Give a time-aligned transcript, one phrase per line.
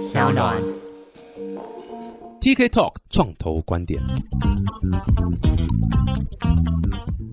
[0.00, 0.56] 小暖。
[2.40, 4.00] TK Talk 创投观点。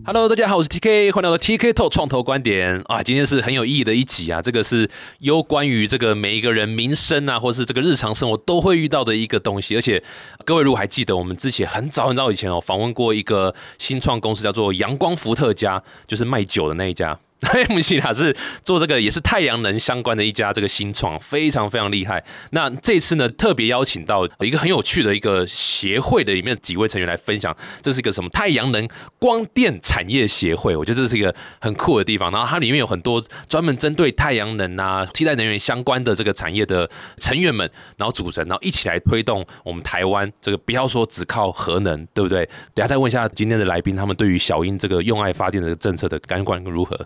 [0.06, 3.02] Hello，大家好，我是 TK，欢迎来到 TK Talk 创投观点啊！
[3.02, 9.74] 今天是很有意义的一集啊，这个是有关于这个每一个人民生啊，或是这个日常生活都会遇到的一个东西。
[9.78, 10.04] 而且
[10.44, 17.18] 各位如果还记得，我们之前很早很早以前哦，访问过一个新创公司，叫做阳光伏特加，就是卖酒的那一家。
[17.42, 22.24] MCL 是做这个也是太阳能相关的一家这个新创，非常非常厉害。
[22.52, 28.88] 那这次呢，特别邀请到一个很有趣的一个协会的里面几位成员来分享，这是一个什么太阳能
[29.20, 30.76] 光电产业协会。
[30.76, 32.32] 我觉得这是一个很酷的地方。
[32.32, 42.44] 然后它里面有很多专门针对太阳能啊、替代能源相关的这个产业的成员们，然后组成，然后一起来推动我们台湾这个不要说只靠核能，对不对？
[42.74, 46.98] 等下再问一下今天的来宾，他们对于小英这个用爱发电的政策的感官如何？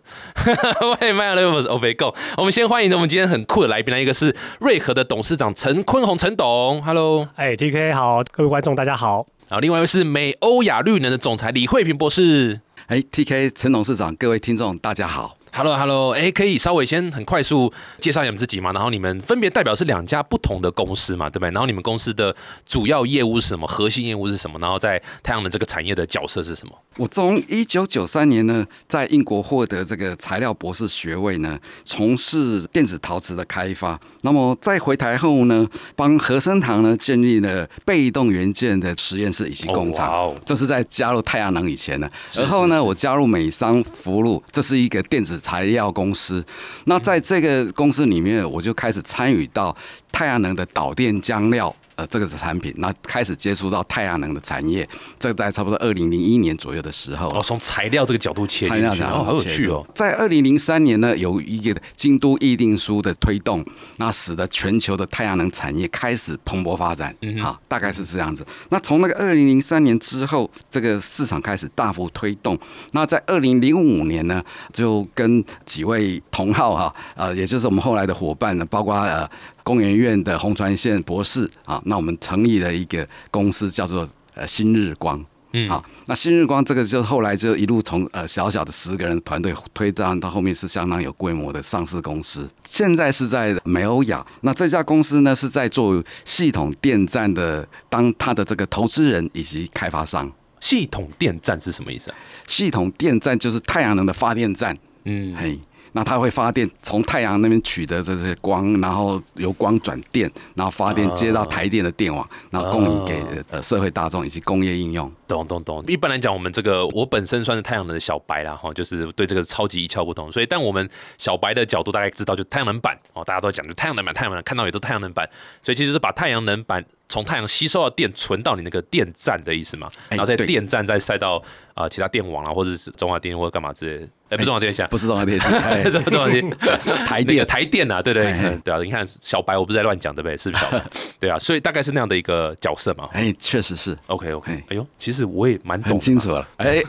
[1.01, 2.13] 喂，麦尔我是 OK Go。
[2.37, 7.27] 我们先欢迎我们今天很酷的来宾，一个是瑞和的董事长陈坤宏，陈董，Hello。
[7.35, 9.25] 哎，T K 好，各位观众大家好。
[9.49, 12.61] 然后另外一位是美欧亚绿能的总裁李慧平博士。
[12.87, 15.35] 哎，T K 陈董事长，各位听众大家好。
[15.53, 18.71] Hello，Hello，哎，可以稍微先很快速介绍一下你们自己吗？
[18.71, 21.51] 然后你们分别代表是两家不同的公司嘛，对不对？
[21.51, 22.33] 然后你们公司的
[22.65, 23.67] 主要业务是什么？
[23.67, 24.57] 核心业务是什么？
[24.59, 26.73] 然后在太阳能这个产业的角色是什么？
[26.97, 33.99] 我从一九九三年呢，在英国获得这个材料博士学位呢，从事电子陶瓷的开发。
[34.21, 40.33] 那么在回台后呢，帮和生堂呢建立了被动元件的实验室以及工厂。
[40.45, 42.09] 这是在加入太阳能以前呢。
[42.25, 46.45] 是而后呢，我加入美商福禄，这是一个电子材料公司。
[46.85, 49.75] 那在这个公司里面，我就开始参与到
[50.11, 51.75] 太阳能的导电浆料。
[52.01, 54.87] 呃，这个是产品，那开始接触到太阳能的产业，
[55.19, 59.85] 这个在差不多二零零一年左右的时候，哦，从材料这个角度切材进去，哦，料讲好有趣哦。。
[59.93, 63.63] 在二零零三年呢，有一个京都议定书的推动，
[63.97, 67.15] 那使得全球的太阳能产业开始蓬勃发展。
[67.21, 68.43] 嗯啊，大概是这样子。
[68.69, 72.57] 那从那个二零零三年之后，这个市场开始大幅推动。
[72.93, 79.29] 那在二零零五年呢，就跟几位同号哈、呃，也就是我们后来的伙伴呢，包括呃
[79.63, 85.23] 工研院的洪传宪博士啊，那我们成立了一个公司，叫做呃新日光。
[85.53, 94.25] 嗯啊，那新日光这个就后来就一路从呃小小的十个人团队推到到后面是相当有规模的上市公司，现在是在美欧亚。
[94.43, 100.31] 那这家公司呢是在做系统电站的，当它的这个投资人以及开发商。
[100.61, 102.17] 系统电站是什么意思啊？
[102.47, 105.59] 系统电站就是太阳能的发电站，嗯，嘿。
[105.93, 115.11] 那它会发电，从太阳那边取得这些光，然后由光转电，然后发电接到台电的电网，然后供应给呃社会大众以及工业应用。
[115.27, 115.83] 懂懂懂。
[115.87, 120.31] 一般来讲，我们这个我本身算是太阳能的小白啦，哈，就是对这个超级一窍不通。
[120.31, 125.29] 所以，但我们小白的角度大概知道，就太阳能板哦，大家都讲就太阳能板，太阳能板看到也都太阳能板，
[125.61, 131.35] 所以其实是把太阳能板从太阳吸收到电存到你那个电站的意思嘛，哎然后在对电站再塞到
[131.73, 134.07] 啊、呃其他电网啊，或者是中华电或者干嘛之类的。
[134.29, 136.49] 哎，不是中华电下，不是中华电信， 哎什么中华电？
[137.05, 138.23] 台那个电台电啊，对对
[138.63, 140.37] 对啊，你看小白，我不是在乱讲对不对？
[140.37, 140.81] 是不是小白？
[141.19, 143.09] 对啊，所以大概是那样的一个角色嘛。
[143.11, 146.47] 哎，确实是 OK OK，哎哎呦，其实我也蛮懂，很清楚了。
[146.57, 146.81] 哎，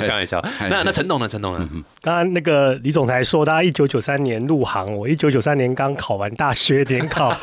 [0.00, 0.42] 开玩笑。
[0.70, 1.28] 那那陈董呢？
[1.28, 1.68] 陈董呢？
[2.00, 7.36] 刚刚那个李总裁说，他一九九三年入行，我一九九三年刚考完大学联考。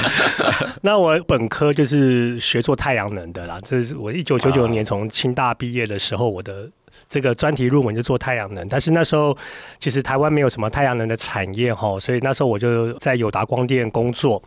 [0.82, 6.70] 那我本科就是学做太阳能的啦，这是我一九九九年从清大毕业的时候，我的。
[7.08, 9.34] 这个专题论文就做太阳能，但是那时候
[9.78, 14.42] 其实台湾没有什么太阳能的产业哈，所以那时候我就在友达光电工作。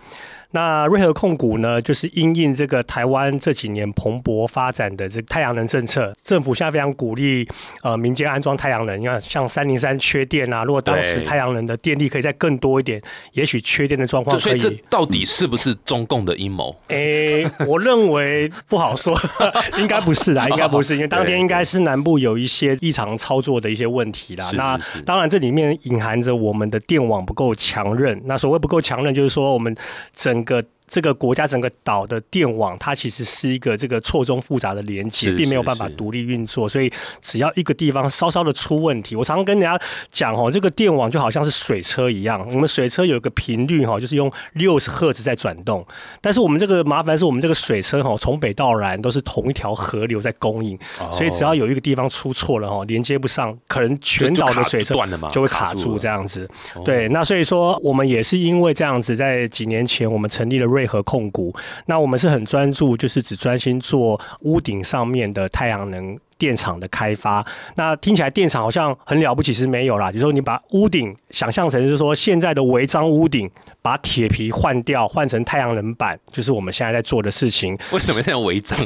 [0.52, 7.48] 那瑞和控股呢，就是因应这个台湾这几年蓬勃发展的这个太阳能政策，政府现在非常鼓励
[7.82, 9.00] 呃民间安装太阳能。
[9.00, 13.02] 你看，像三零三缺电啊，如果当时太阳能的电力可以再更多一点，
[13.34, 14.70] 也许缺电的状况可以这。
[14.90, 16.76] 到底是不是中共的阴谋？
[16.90, 19.18] 诶、我认为不好说，
[19.80, 24.50] 应该不是啦， 应该不是，因为当天应该是南部有一些异常操作的一些问题啦。
[24.54, 28.20] 那当然，这里面隐含着我们的电网不够强韧。
[28.26, 29.76] 那所谓不够强韧，就是说我们
[30.16, 30.64] 整个。
[30.92, 36.92] 这个国家整个岛的电网，它其实是一个这个错综复杂的连接，并没有办法独立运作，所以
[37.22, 45.86] 只要一个地方稍稍的出问题，我常常跟人家讲哦，这个电网就好像是水车一样，我们水车有一个频率哈，就是用六十赫兹在转动，
[46.20, 50.78] 但是我们这个麻烦是我们这个水车哈，从北到南都是同一条河流在供应，
[51.10, 55.18] 所以只要有一个地方出错了哈，连接不上，可能全岛的水车就断了。
[55.18, 56.50] 嘛就会卡住这样子。
[56.74, 56.82] 哦。
[56.84, 61.54] 对，那所以说我们也是因为这样子，在几年前我们成立了瑞配合控股，
[61.86, 66.18] 那我们是很专注，就是只专心做屋顶上面的太阳能。
[66.42, 67.46] 电厂的开发。
[67.76, 70.12] 那听起来电厂好像很了不起，是没有啦。
[70.12, 73.48] 就是说你把屋顶想象成就是说现在的违章屋顶，
[73.84, 77.78] 把铁皮换掉，换成太阳能板，就是我们现在在做的事情。
[77.92, 78.80] 为什么要违章？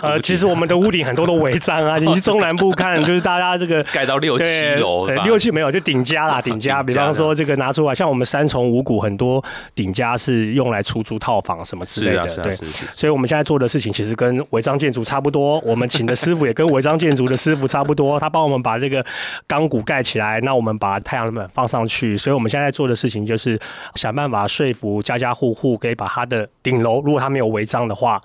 [0.00, 1.98] 呃，其实我们的屋顶很多都违章啊。
[2.00, 4.44] 你去中南部看，就是大家这个盖到六七
[4.80, 6.82] 楼，六七没有就 顶加啦，顶加。
[6.82, 9.44] 比方说这个拿出来，像我们三重五股很多
[9.74, 12.56] 顶加是用来出租套房什么之类的，对。
[12.94, 15.60] 所以我们现在做的事情其实跟违章建筑差不多。
[15.60, 19.04] 我们请的师傅也跟违章建筑的师傅差不多，他帮我们把这个
[19.48, 22.16] 钢骨盖起来，那我们把太阳能板放上去。
[22.16, 23.58] 所以我们现在做的事情就是
[23.96, 28.22] 想办法说服家家户户可以把他的顶楼，如果他没有违章的话。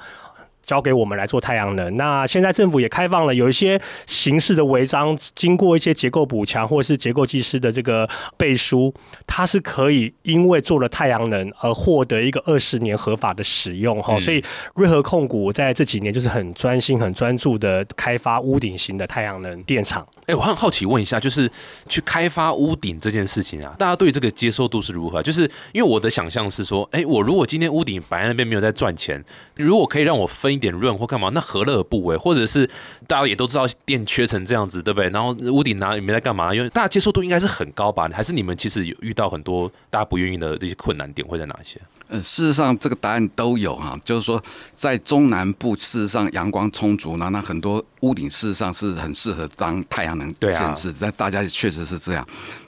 [0.67, 1.95] 交给我们来做太阳能。
[1.95, 8.93] 那现在政府也开放了，有一些形式的违章，经过一些结构补强或者是结构技师的这个背书，
[9.25, 14.19] 它是可以因为做了太阳能而获得一个二十年合法的使用哈。
[14.19, 14.43] 所以
[14.75, 20.05] 瑞和控股在这几年就是很专心、很专注的开发屋顶型的太阳能电厂。
[20.25, 21.49] 哎，我很好奇问一下，就是
[21.87, 25.23] 去开发屋顶这件事情啊，大家对这个接受度是如何？
[25.23, 29.23] 就是因为我的想象是说，哎，我如果今天屋顶摆在那边没有在赚钱，
[29.55, 30.56] 如果可以让我分。
[30.57, 32.17] 一点润或干嘛，那何乐而不为？
[32.17, 32.69] 或者是
[33.07, 35.09] 大家也都知道电缺成这样子，对不对？
[35.11, 38.09] 然后屋顶拿也没在干嘛，因为大家接受度应该是很高吧？
[38.11, 41.79] 还是你们其实有遇到很多大家不愿意的这些困难点会在哪些？
[42.09, 44.41] 呃，事实上这个答案都有哈，就是说
[44.73, 52.25] 在中南部事实上阳光充足呢，那很多屋顶事实上是很适合当太阳能建设，在大家确实是这样。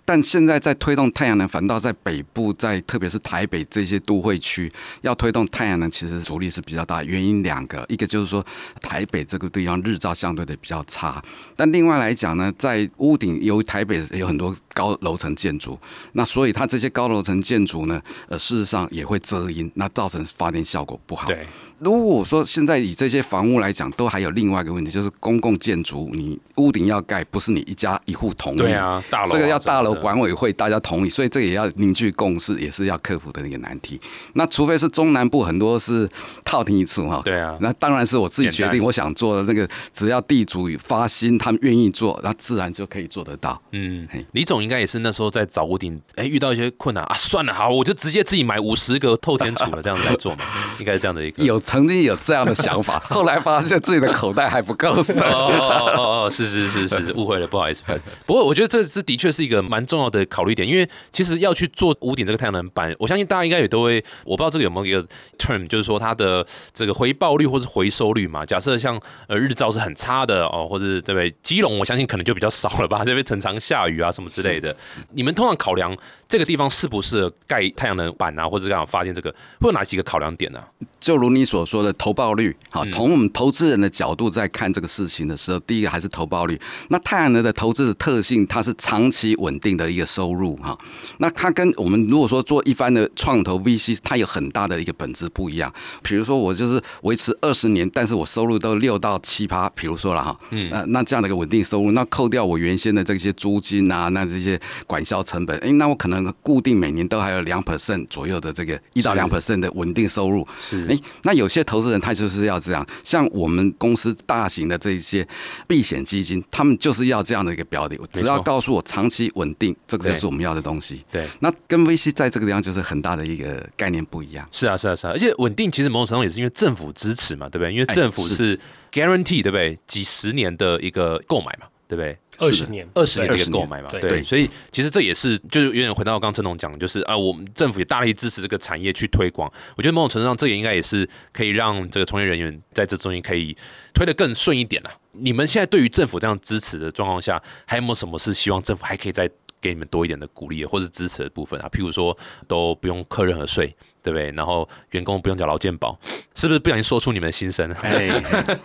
[0.09, 7.03] 但现在在推动太阳能，反倒在北部，在特别是台北这些都会区，要推动太阳能，其实阻力是比较大。
[7.03, 8.43] 原因两个，一个就是说
[8.81, 11.23] 台北这个地方日照相对的比较差，
[11.55, 15.77] 但另外来讲呢，在屋顶，由于台北有很多高楼层建筑，
[16.13, 21.27] 那所以它这些高楼层建筑呢，呃，事实上也会遮阴，那造成发电效果不好。
[21.27, 21.45] 对。
[21.77, 28.57] 如果说现在以这些房屋来讲，都还有另外一个问题，就是公共建筑，你屋顶要盖，不是你一家一户同意。
[28.57, 33.99] 对啊，大楼这个要大楼管委会大家同意，所以这也要凝聚共识，也是要克服的一个难题。
[34.33, 36.09] 那除非是中南部很多是
[36.43, 37.21] 套厅一次哈。
[37.23, 37.57] 对啊。
[37.61, 43.61] 那当然是我自己决定，我想做的那个，只要地主发心，他们愿意做，那自然就可以做得到。
[43.71, 50.43] 嗯，李总应该也是那时候在找屋顶，哎，遇到一些困难啊，算了，好，我就直接自己买五十个透天厝了，这样子来做嘛，
[50.79, 51.41] 应该是这样的一个。
[51.41, 51.57] 有。
[51.69, 55.15] 曾经有这样的想法， 后来发现自己的口袋还不够深。
[55.19, 57.83] 哦哦哦，是是是是，误会了，不好意思。
[58.25, 68.45] 不过我觉得这是的确是一个蛮重要的考虑点，因为其实要去做屋顶这个太阳能板，我相信大家应该也都会，我不知道这个有没有一个 term，就是说它的这个回报率或是回收率嘛。
[68.45, 71.29] 假设像呃日照是很差的哦，或者对不对？
[71.43, 74.75] 基隆我相信可能就比较少了吧，这边常常下雨啊什么之类的。
[75.13, 75.95] 你们通常考量
[76.27, 79.29] 这个地方适不适合盖太阳能板啊，或者这样发电，这个
[79.59, 80.63] 会有哪几个考量点呢？
[80.99, 86.59] 就如你所说的投报率，好，从我们投资人的角度在看这个事情的时候，第一个还是投报率。
[86.89, 90.77] 那太阳能的投资的特性，它是长期稳定的一个收入，哈。
[91.17, 95.73] 那它跟我们如果说做一般的创投 VC，它有很大的一个本质不一样。
[96.01, 110.85] 比如说我就是维持二十年，但是我收入都六到七趴，比如说了哈，嗯，呃，那这样的一个稳定收入，那扣掉我原先的这些租金啊，那这些管销成本，哎，那我可能固定每年都还有两 percent 左右的这个一到两 percent 的稳定收入，是。
[110.87, 115.27] 哎，那有些投资人他就是要这样，像我们公司大型的这些
[115.67, 121.05] 避险基金，他们就是要这样的一个标的，只要告诉我长期稳定，这个就是我们要的东西。
[121.11, 124.47] 对，那跟 VC 在这个地方就是很大的一个概念不一样。
[124.51, 127.71] 是啊，是啊，是啊，而且稳定其实某种程度也是因为政府支持嘛，对不对？
[127.71, 128.57] 因为政府是
[128.91, 129.77] guarantee，对不对？
[129.85, 132.17] 几十年的一个购买嘛，对不对？
[132.41, 139.51] 二十年，二十年的一个购买嘛，对，所以其实这也是，就是有点回到刚刚陈总讲，就是啊，我们政府也大力支持这个产业去推广。
[139.75, 143.53] 我觉得某种程度上，这也应该也是可以让这个从业人员在这中间可以
[143.93, 144.91] 推得更顺一点了。
[145.11, 149.29] 你们现在对于政府这样支持的状况下，还有没有什么是希望政府还可以再
[149.61, 151.69] 给你们多一点的鼓励或是支持的部分啊？
[151.69, 153.75] 譬如说，都不用扣任何税。
[154.01, 154.31] 对不对？
[154.31, 155.97] 然后员工不用缴劳健保，
[156.35, 157.69] 是不是不小心说出你们的心声？
[157.81, 158.07] 哎，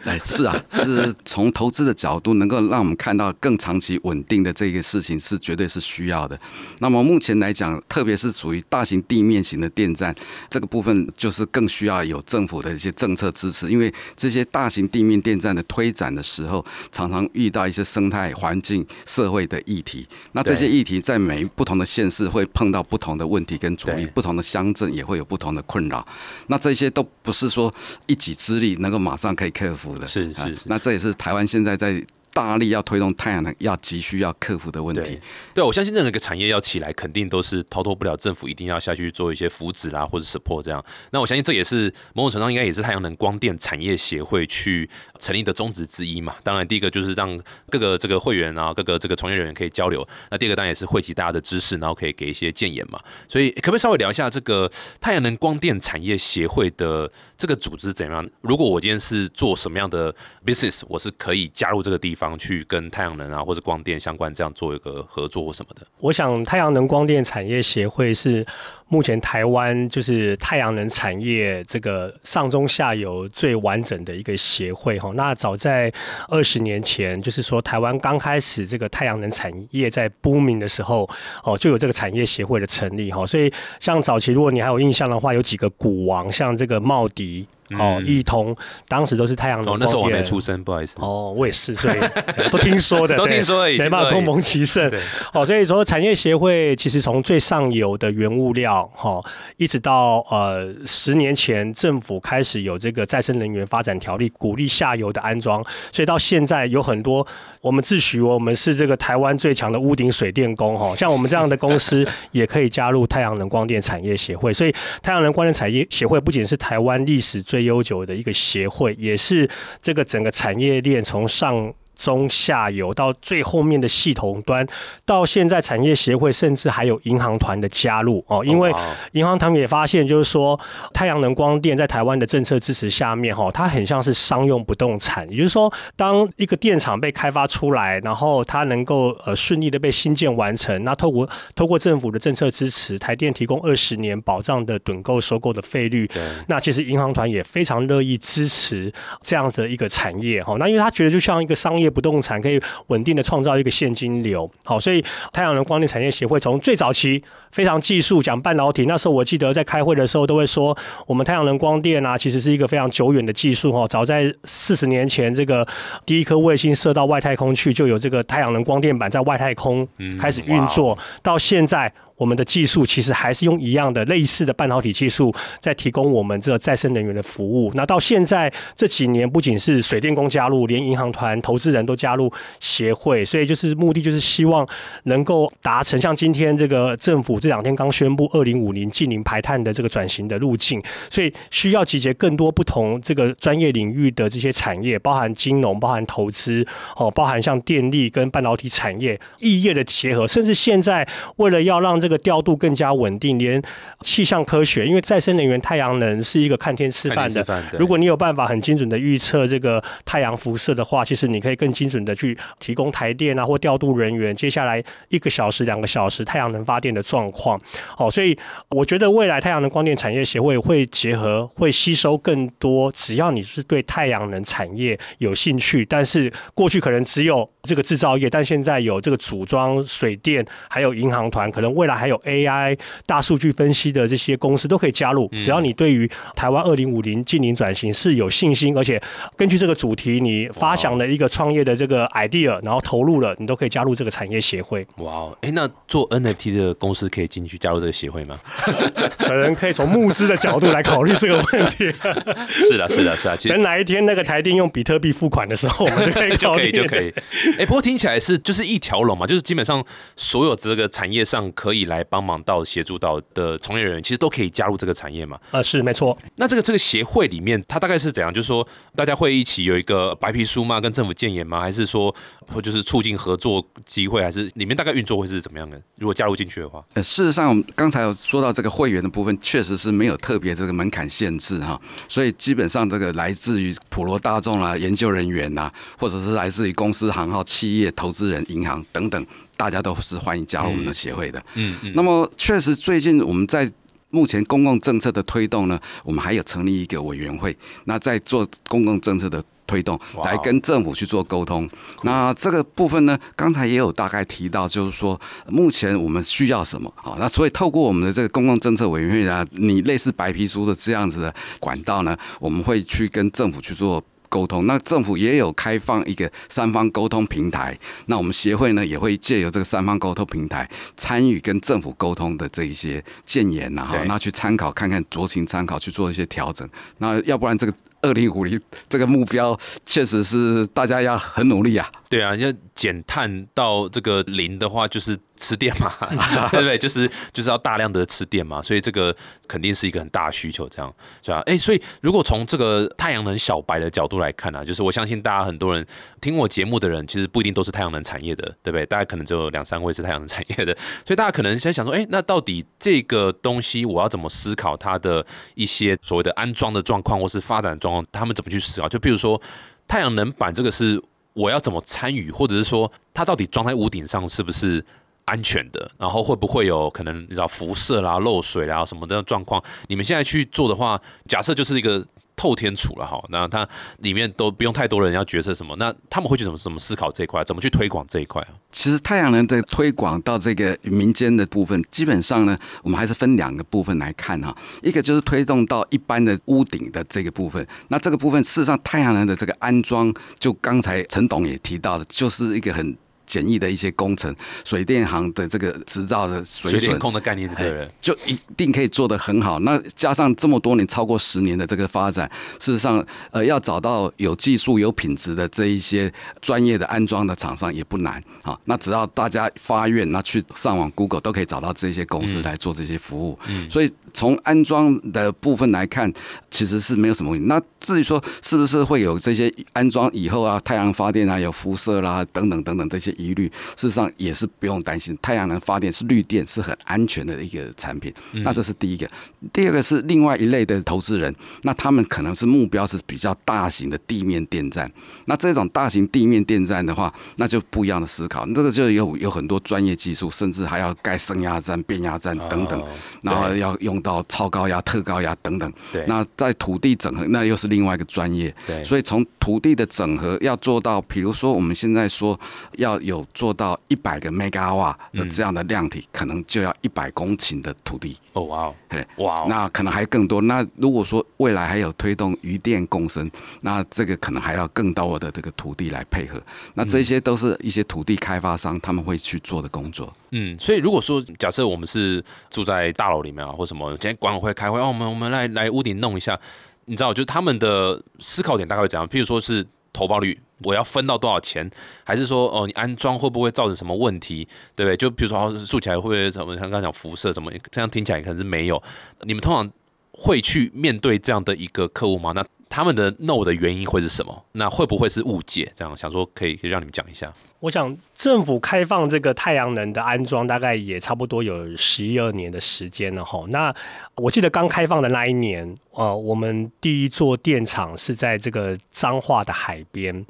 [0.05, 6.39] 哎，是啊，是从投资的角度，能够让我们看到更长期稳定的这个事情，是绝对是需要的。
[6.79, 10.15] 那么目前来讲，特别是属于大型地面型的电站
[10.49, 20.07] 这个部分，就是更需要有政府的一些政策支持，因为这些大型地面电站的推展的时候，常常遇到一些生态环境、社会的议题。
[20.33, 25.24] 那这些议题在每不同的县市会碰到不同的问题跟阻力，不同的乡镇也会有。
[25.25, 26.07] 不同的困扰，
[26.49, 27.73] 那这些都不是说
[28.07, 30.07] 一己之力能够马上可以克服的。
[30.07, 35.21] 是是，那这也是台湾现在在大力要推动太阳能，要急需要克服的问题对。
[35.55, 40.85] 对，我相信任何一个产业要起来，肯定都是逃脱不了政府一定要下去做一些扶持啦，或者 support 这样。
[41.13, 44.91] 那我相信这也是某种程度上应该也是太阳能光电产业协会去
[45.25, 46.35] 成立的宗旨之一嘛。
[46.43, 47.41] 当然，第一个就是让
[47.71, 50.07] 各个这个会员啊，各个这个从业人员可以交流。
[50.31, 53.01] 那第二个当然也是汇集大家的知识，然后可以给一些建言嘛。
[53.27, 58.29] 所以可不可以稍微聊一下这个太阳能光电产业协会的这个组织怎样？
[58.43, 60.15] 如果我今天是做什么样的
[60.45, 65.87] business，我是可以加入这个地方去跟太阳能啊或者光电相关这样做一个合作或什么的。
[65.99, 68.45] 我想太阳能光电产业协会是
[68.89, 75.11] 目前台湾就是太阳能产业这个上中下游最完整的一个协会哈。
[75.15, 75.93] 那早在
[76.29, 81.09] 二十年前，就是说台湾刚开始这个太阳能产业在 booming 的时候，
[81.43, 83.27] 哦，就有这个产业协会的成立哈。
[83.27, 87.47] 所以像早期如果你还有印象的话，有几个股王，像这个茂迪。
[87.79, 88.55] 哦，嗯易通
[88.89, 90.97] 当时都是太阳能哦，那时候我还没出生，不好意思。
[91.01, 91.99] 哦，我也是，所以
[92.51, 94.89] 都听说的， 都听说而已没办法听说而已共谋其胜。
[94.91, 95.01] 对，
[95.33, 99.21] 哦，所以说产业协会其实从最上游的原物料，哈、
[99.57, 107.27] 一直到呃十年前政府开始有这个再生能源发展条例，鼓励下游的安装，所以到现在有很多
[107.61, 114.53] 我们自诩我们是这个台湾最强的屋顶水电工，哈、像我们这样的公司 也可以加入太阳能光电产业协会。
[114.53, 119.49] 所以太阳能光电产业协会不仅是台湾历史最悠久的一个协会，也是
[119.83, 121.75] 这个整个产业链从上。
[121.97, 124.67] 中下游到最后面的系统端，
[125.05, 128.25] 到现在产业协会甚至还有银行团的加入。
[128.29, 128.73] 哦，因为
[129.13, 130.59] 银行团也发现，就是说
[130.93, 146.11] 太阳能光电在台湾的政策支持下面，哈，它很像是商用不动产，也就是说，当一个电厂被开发出来，然后它能够呃顺利的被新建完成，那透过透过政府的政策支持，台电提供二十年保障的趸购收购的费率，
[146.49, 150.57] 那其实银行团也非常乐意支持这样的一个产业哈。
[150.59, 154.51] 那因为他觉得就像一个商业不动产，可以稳定的创造一个现金流。
[154.65, 157.23] 好，所以太阳能光电产业协会从最早期
[157.53, 160.77] 非常技术讲半导体，那时候我记得在开会的时候都会说，
[161.07, 163.87] 我们太阳能光电啊，其实是一个非常久远的技术哈。
[163.87, 165.67] 早在四十年前，这个
[166.05, 169.87] 第一颗卫星射到外太空去，就有这个太阳能光电板在外太空
[170.21, 171.93] 开始运作，到现在。
[172.17, 177.73] 我们的技术其实还是用一样的类似的半导体技术，在提供我们这个再生能源的服务。
[177.75, 184.67] 那到现在这几年，不仅是水电工加入，连银行团、投资人都加入协会，所以就是目的就是希望
[185.05, 196.67] 能够达成像今天这个政府这两天刚宣布二零五零近零排碳的这个转型的路径，所以需要集结更多不同这个专业领域的这些产业，包含金融、包含投资，
[196.97, 201.07] 哦，包含像电力跟半导体产业、异业的结合，甚至现在
[201.37, 203.63] 为了要让这个调度更加稳定，连
[204.03, 207.43] 气象科学，因为再生能源太阳能是一个看天吃饭的
[207.79, 217.59] 如果你有办法很精准的预测这个太阳辐射的话，其实你可以更精准的去提供台电啊或调度人员接下来一个小时、两个小时太阳能发电的状况。
[217.97, 218.37] 哦，所以
[218.69, 235.29] 我觉得未来太阳能光电产业协会会结合，会吸收更多，只要你是对太阳能产业有兴趣，但是过去可能只有这个制造业，但现在有这个组装、水电，还有银行团，可能未来还有 AI、大数据分析的这些公司都可以加入。
[235.41, 239.01] 只要你对于台湾二零五零近零转型是有信心，而且
[239.37, 244.87] 根据这个主题，你发想了一个创业的这个 idea，然后投入了，你都可以加入这个产业协会。
[244.97, 248.39] 哇哦，哎，那做 NFT 的公司可以进去加入这个协会吗？
[249.19, 251.93] 可能可以从募资的角度来考虑这个问题。
[252.69, 257.13] 是的，是的，是的，其实等哪一天那个台电用比特币付款的时候，我们就可以就 考虑可以就可以。
[257.59, 259.85] 哎、不过听起来是就是一条龙嘛，就是基本上
[260.17, 265.39] 所有这个产业上可以来帮忙到协助到的从业人员，其实都可以加入这个产业嘛。
[265.51, 266.17] 呃，是没错。
[266.37, 268.33] 那这个这个协会里面，它大概是怎样？
[268.33, 270.81] 就是说大家会一起有一个白皮书吗？
[270.81, 271.61] 跟政府建言吗？
[271.61, 272.15] 还是说
[272.53, 274.23] 或就是促进合作机会？
[274.23, 275.81] 还是里面大概运作会是怎么样的？
[275.97, 291.43] 如果加入进去的话，呃，事实上，我们刚才有说到这个会员的部分，确实是没有特别这个门槛限制哈，所以基本上这个来自于普罗大众啦、研究人员呐，或者是来自于公司行号、企业、投资人、银行等等，大家都是欢迎加入我们的协会的。
[291.55, 293.71] 嗯嗯，那么，确实最近我们在
[294.11, 301.69] 目前公共政策的推动呢，我们还有成立一个委员会，那在做公共政策的推动，来跟政府去做沟通。
[302.03, 314.03] 那这个部分呢，刚才也有大概提到，就是说目前我们需要什么好，那所以透过我们的这个公共政策委员会啊，你类似白皮书的这样子的管道呢，我们会去跟政府去做。
[314.29, 326.69] 沟通，那政府也有开放一个三方沟通平台，那我们协会呢也会借由这个三方沟通平台参与跟政府沟通的这一些建言呐、哈，那去参考看看酌情参考去做一些调整。
[326.99, 331.91] 那要不然这个二零五零这个目标，确实是大家要很努力啊。
[332.11, 335.93] 对啊，要减碳到这个零的话，就是吃电嘛，
[336.51, 336.79] 对不对？
[336.79, 339.15] 就是就是要大量的吃电嘛，所以这个
[339.49, 341.41] 肯定是一个很大的需求，这样是吧？
[341.47, 345.85] 哎，所以如果从这个太阳能小白的角度来看啊，就是我相信大家很多人
[346.21, 348.87] 听我节目的人，其实不一定都是太阳能产业的，对不对？
[348.87, 355.25] 大家可能只有两三位是太阳能产业的， 所以大家可能在想说，哎，那到底这个东西我要怎么思考它的
[355.55, 358.89] 一些所谓的安装的状况，或是发展状况，他们怎么去思考？
[358.89, 359.41] 就比如说
[359.89, 361.03] 太阳能板这个是。
[361.35, 364.81] 我要怎么参与，或者是说它到底装在屋顶上是不是
[365.25, 365.91] 安全的？
[365.99, 369.63] 然后会不会有可能你知道辐射啦、漏水啦什么的状况？
[369.89, 372.07] 你们现在去做的话，假设就是一个。
[372.37, 373.67] 透天处了哈，那它
[373.99, 378.49] 里面都不用太多人要决策什么，那他们会去怎么怎么思考这一块，怎么去推广这一块啊？
[378.73, 384.53] 其实太阳能的推广到这个民间的部分，基本上呢，我们还是分两个部分来看哈，
[384.83, 392.97] 一个就是推动到一般的屋顶的这个部分，那这个部分事实上太阳能的这个安装，就刚才陈董也提到了，就是一个很。
[393.27, 399.59] 简易的一些工程，水电行的这个执照的水电控的概念，对，就一定可以做得很好。
[399.61, 408.59] 那加上这么多年，超过十年的这个发展，事实上，呃，要找到有技术、有品质的这一些专业的安装的厂商也不难啊。
[408.67, 413.39] 那只要大家发愿，那去上网 Google 都可以找到这些公司来做这些服务。
[413.49, 416.13] 嗯，所以从安装的部分来看，
[416.51, 417.47] 其实是没有什么问题。
[417.47, 423.14] 那至于说是不是会有这些安装以后啊，太阳发电啊，有辐射啦，等等等等这些。
[423.17, 425.17] 疑虑，事实上也是不用担心。
[425.21, 428.13] 太阳能发电是绿电，是很安全的一个产品。
[428.33, 429.09] 那这是第一个。
[429.53, 434.91] 第二个是另外一类的投资人，那他们可能是目标是比较大型的地面电站。
[435.27, 438.47] 那这种大型地面电站的话，那就不一样的思考。
[438.55, 442.83] 这个就有有很多专业技术，甚至还要盖升压站、变压站等等，
[443.23, 445.73] 然后要用到超高压、特高压等等。
[445.93, 448.55] 对那在土地整合，那又是另外一个专业。
[448.67, 452.39] 对所以从土地的整合要做到，比如说我们现在说
[452.77, 453.01] 要。
[453.05, 458.17] 有做到一百个 mega 瓦的这样的量体，可能就要一百公顷的土地。
[458.33, 460.41] 哦哇，对哇哦，那可能还更多。
[460.41, 463.31] 那如果说未来还有推动余电共生，
[463.61, 466.43] 那这个可能还要更多的这个土地来配合。
[466.75, 470.13] 那这些都是一些土地开发商他们会去做的工作。
[470.31, 476.39] 嗯，所以如果说假设我们是住在大楼里面啊，或什么，今天管委会开会，哦，我们我们来来屋顶弄一下，
[476.87, 479.07] 你知道，就是他们的思考点大概会怎样？
[479.07, 480.39] 譬如说是投报率。
[480.65, 481.71] 我要分到多少钱？
[482.03, 484.49] 还是说，哦，你安装会不会造成什么问题？
[484.75, 484.97] 对不对？
[484.97, 486.55] 就比如说，住起来会不会什么？
[486.55, 488.83] 像刚刚讲辐射，什么这样听起来可能是没有。
[489.23, 489.71] 你们通常
[490.13, 492.33] 会去面对这样的一个客户吗？
[492.35, 494.45] 那他们的 no 的原因会是什么？
[494.51, 495.73] 那会不会是误解？
[495.77, 497.33] 这样想说可以可以让你们讲一下。
[497.61, 503.45] 我想政府开放这个太阳能的安装，大概也差不多有十一二年的时间了哈。
[503.51, 503.73] 那
[504.17, 510.27] 我记得刚开放的那一年，呃，我们第一座电厂是在这个彰化的海边。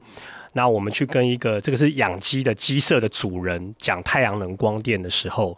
[0.52, 5.56] 那我们去跟一个这个是养鸡的鸡舍的主人讲太阳能光电的时候，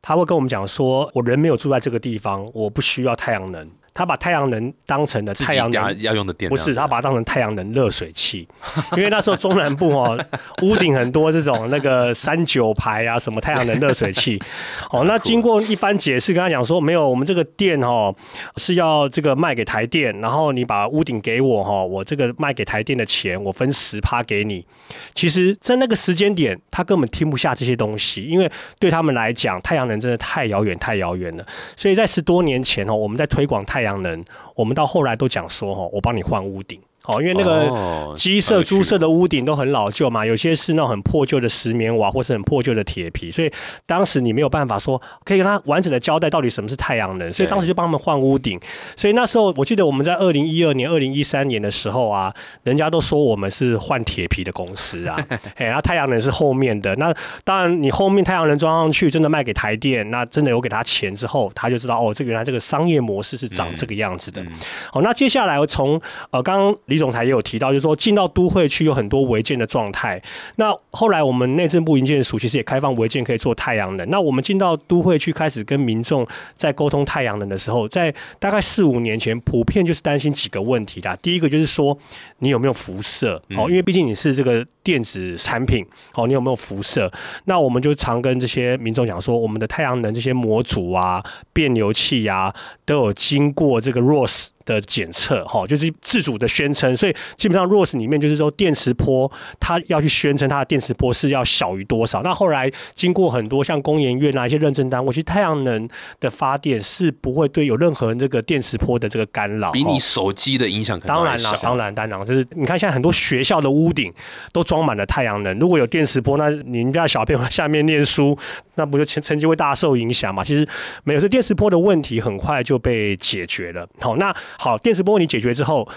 [0.00, 3.70] 他会跟我们讲说，我人没有住在这个地方，我不需要太阳能。
[3.96, 8.46] 他把太阳能当成了太阳能要用的电，不是他把它当成太阳能热水器，
[8.94, 10.22] 因为那时候中南部哦，
[10.60, 14.38] 屋顶很多这种那个三九牌啊，什么太阳能热水器。
[14.92, 18.14] 哦，那经过一番解释，跟他讲说，没有，我们这个电哦
[18.56, 24.66] 是要这个卖给台电，然后你把屋顶给我哈，我这个卖给台电的钱，我分十趴给你。
[25.14, 31.46] 其实，在那个时间点，他根本听不下这些东西，因为对他们来讲，太阳能真的太遥远，太遥远了。
[31.74, 33.96] 所以在十多年前哦，我们在推广太阳。
[33.96, 34.24] 阳能，
[34.56, 36.82] 我们到后来都讲说哈，我帮你换屋顶。
[37.06, 43.50] 哦，因为那个鸡舍、猪舍的屋顶都很老旧嘛，有些是那种很破旧的石棉瓦，或是很破旧的铁皮，所以
[43.86, 48.60] 当时你没有办法说可以跟他完整的交代到底什么是太阳能，所以当时就帮他们换屋顶。
[48.96, 55.16] 所以那时候我记得我们在二零一二年、二零一三年的时候啊，人家都说我们是换铁皮的公司啊，
[55.56, 56.94] 哎，然后太阳能是后面的。
[56.96, 57.14] 那
[57.44, 64.44] 当然，你后面太阳能装上去，真的卖给台电，那真的有给他钱之后，他就知道哦，这个原来这个商业模式是长这个样子的。
[64.92, 70.20] 好，那接下来从呃刚刚李总裁也有提到，就是说进到都会区有很多违建的状态。
[70.56, 74.08] 那后来我们内政部营建署其实也开放违建可以做太阳能。
[74.08, 81.14] 那我们进到都会区开始跟民众在沟通太阳能的时候，在大概四五年前，普遍就是担心几个问题啦。
[81.20, 81.96] 第一个就是说
[82.38, 84.66] 你有没有辐射哦，因为毕竟你是这个。
[84.86, 87.10] 电子产品，哦，你有没有辐射？
[87.46, 91.20] 那我们就常跟这些民众讲说，我们的太阳能这些模组啊、
[91.52, 94.50] 变流器啊，都有经过这个 ROS。
[94.66, 102.20] 的检测哈，就是自主的宣称，所以基本上 ROS 里面就是说电磁波，它要去宣称它的电磁波是要小于多少。
[102.24, 114.12] 那后来经过很多像工研院啊一些认证单位，其实太阳能的发电是不会对有任何这个电磁波的这个干扰，比你手机的影响可能当然啦，当然当然就是你看现在很多学校的屋顶
[114.52, 118.36] 都装满了太阳能，如果有电磁波，那你家小朋友 下面念书，
[118.74, 120.42] 那不就成成绩会大受影响嘛？
[120.42, 120.66] 其实
[121.04, 123.88] 没有，这电磁波的问题很快就被解决了。
[124.00, 124.34] 好，那。
[124.58, 125.88] 好，电磁波你解决之后。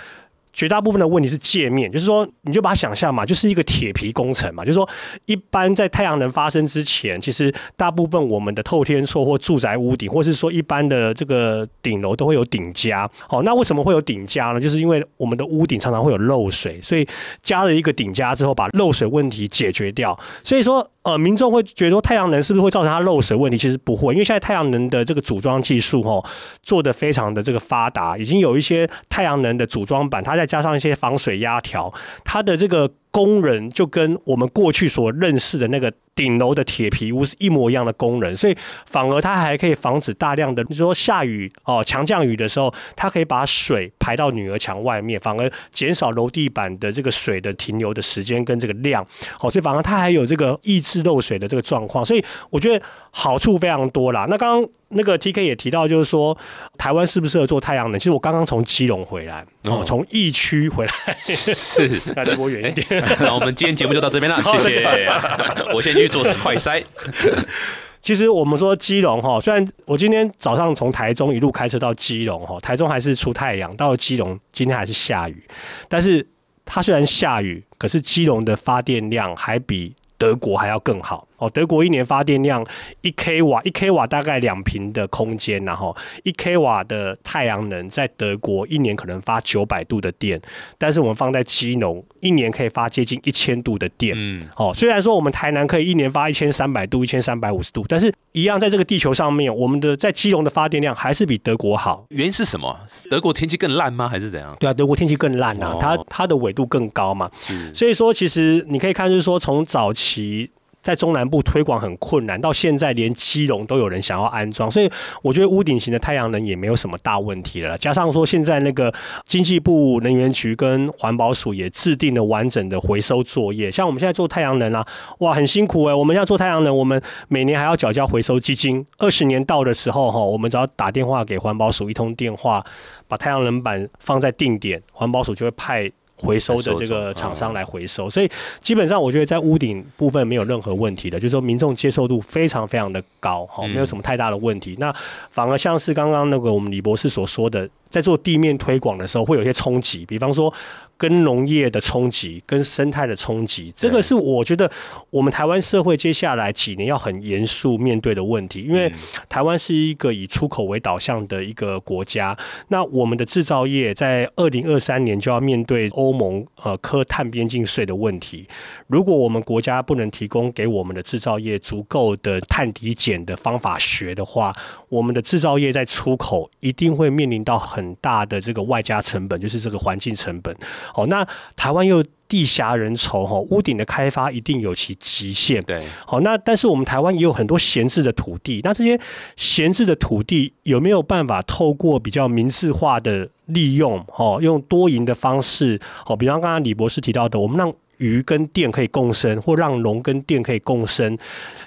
[0.51, 4.65] 绝大部分的问题是界面，就是说，你就把它想象嘛，就是一个铁皮工程嘛。
[4.65, 4.89] 就是说，
[5.25, 13.09] 一般在太阳能发生之前，其实大部分我们的透天厝或住宅屋顶，或是说一般的这个顶楼都会有顶加。
[13.27, 14.59] 好，那为什么会有顶加呢？
[14.59, 17.07] 就是因为我们的屋顶常常会有漏水，所以
[17.41, 20.17] 加了一个顶加之后，把漏水问题解决掉。
[20.43, 23.57] 所以说，呃，民众会觉得说太阳能是不是会造成它漏水问题？
[23.57, 26.23] 其实不会，因为现在太阳能的这个组装技术哈
[26.63, 31.93] 做的非常的这个发达，已经有一些太阳能的组装板，它在加上一些防水压条，
[32.25, 32.91] 它的这个。
[33.11, 49.03] 工人就跟我们过去所认识的那个顶楼的铁皮屋是一模一样的工人，所以反而它还可以防止大量的，你说下雨哦强降雨的时候，它可以把水排到女儿墙外面，反而减少楼地板的这个水的停留的时间跟这个量，
[49.39, 54.25] 哦，所以反而它还有这个抑制漏水的这个状况，所以我觉得好处非常多啦。
[54.29, 56.37] 那刚刚那个 T K 也提到，就是说
[56.77, 57.99] 台湾适不适合做太阳能？
[57.99, 62.98] 其实我刚刚从基隆回来，哦，从疫区回来，是， 离我远一点。
[63.19, 65.09] 那我们今天节目就到这边了，谢谢。
[65.73, 66.83] 我先去做快筛。
[68.01, 75.43] 其实我们说基隆哈，虽然我今天早上从台中一路开车到基隆哈，台中还是出太阳，到了基隆今天还是下雨。
[75.87, 76.25] 但是
[76.65, 81.27] 它虽然下雨，可是基隆的发电量还比德国还要更好。
[81.39, 82.65] 哦，德国一年发电量
[83.01, 90.39] 一 k 瓦，一 k 瓦大概两平的空间，然后一 k 瓦的太阳能在德国一年可能发九百度的电，
[90.77, 94.13] 但是我们放在基隆一年可以发接近一千度的电。
[94.17, 102.05] 嗯，哦，虽然说我们台南可以一年发一千三百度、一千三百五十度，但是一样在这个地球上面，我们的在基隆的发电量还是比德国好。
[102.09, 102.77] 原因是什么？
[103.09, 104.07] 德国天气更烂吗？
[104.09, 104.55] 还是怎样？
[104.59, 107.29] 对啊，德国天气更烂啊，它它的纬度更高嘛。
[107.73, 110.51] 所以说，其实你可以看，就是说从早期。
[110.89, 114.89] 在中南部推广很困难，到现在连基隆都有人想要安装，所以
[115.21, 117.77] 我觉得屋顶型的太阳能也没有什么大问题了。
[117.77, 118.91] 加上说现在那个
[119.27, 124.83] 经济部能源局跟环保署也制定了完整的回收作业，像我们现在做太阳能啊，
[125.19, 125.93] 哇，很辛苦哎！
[125.93, 132.65] 我们要做太阳能，我们每年还要缴交回收基金，二十年到的时候哈，我们只要打电话给环保署一通电话，
[133.07, 135.91] 把太阳能板放在定点，环保署就会派。
[136.19, 138.29] 回收的这个厂商来回收，所以
[138.61, 144.75] 基本上我觉得在屋顶部分没有任何问题的，就是说民众接受度非常非常的高，哈，没有什么太大的问题。
[144.79, 144.93] 那
[145.31, 147.67] 反而像是刚刚那个我们李博士所说的。
[147.89, 150.53] 在做地面推广的时候，会有一些冲击，比方说
[150.99, 154.69] 跟农业的冲击、跟生态的冲击，这个是我觉得
[155.09, 158.63] 我们台湾社会接下来几年要很严肃面对的问题。
[158.63, 158.91] 因为
[159.29, 168.45] 台湾是一个以出口为导向的一个国家，那我们的制造业在二零二三年就要面对欧盟呃科碳边境税的问题。
[168.87, 174.53] 如果我们国家不能提供给我们的制造业足够的碳抵减的方法学的话，
[174.89, 177.95] 我们的制造业在出口一定会面临到很。
[178.01, 180.55] 大的这个外加成本，就是这个环境成本。
[180.93, 185.61] 好，那台湾又地狭人稠，哈，屋顶的开发一定有其极限。
[185.63, 188.97] 对，好，那但是我们台湾也有很多闲置的土地，那这些
[189.35, 201.17] 闲置的土地有没有办法透过比较明智化的利用，哦，用多赢的方式，哦，比方刚刚李博士提到的，我们让鱼跟电可以共生，或让龙跟电可以共生，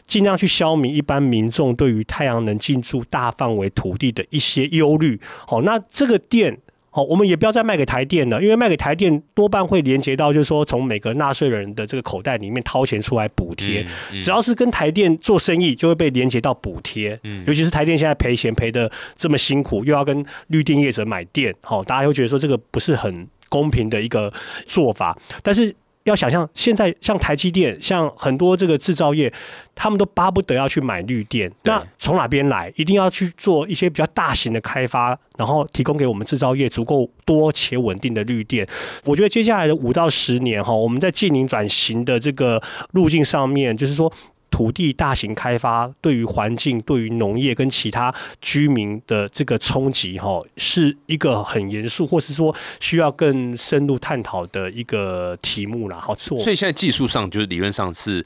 [0.07, 5.19] 尽量去消弭一般民众对于太阳能进驻大范围土地的一些忧虑。
[5.47, 6.59] 好，那这个电，
[6.91, 13.87] 好，我们也不要再卖给台电了，因为卖给台电多半会连接到，就是说从每个纳税人的这个口袋里面掏钱出来补贴。
[14.21, 17.19] 只要是跟台电做生意，就会被连接到补贴。
[17.25, 24.33] 嗯，尤其是台电现在赔钱赔的这么辛苦，又要跟绿电业者买电，好，大家会觉得说这个不是很公平的一个
[24.67, 25.75] 做法，但是。
[26.05, 29.33] 要想象现在像台积电，像很多这个制造业，
[29.75, 31.51] 他们都巴不得要去买绿电。
[31.63, 32.73] 那从哪边来？
[32.77, 38.67] 一定要去做一些比较大型的开发，然后提供给我们制造业足够多且稳定的绿电。
[39.05, 42.61] 我觉得接下来的五到十年哈，我们在近零转型的这个
[42.93, 44.13] 路径上面，就是说。
[44.53, 55.99] 土地大型开发对于环境、对于农业跟其他居民的这个冲击，哈，是一个很严肃，或是说需要更深入探讨的一个题目啦。
[55.99, 58.25] 好，所以现在技术上就是理论上是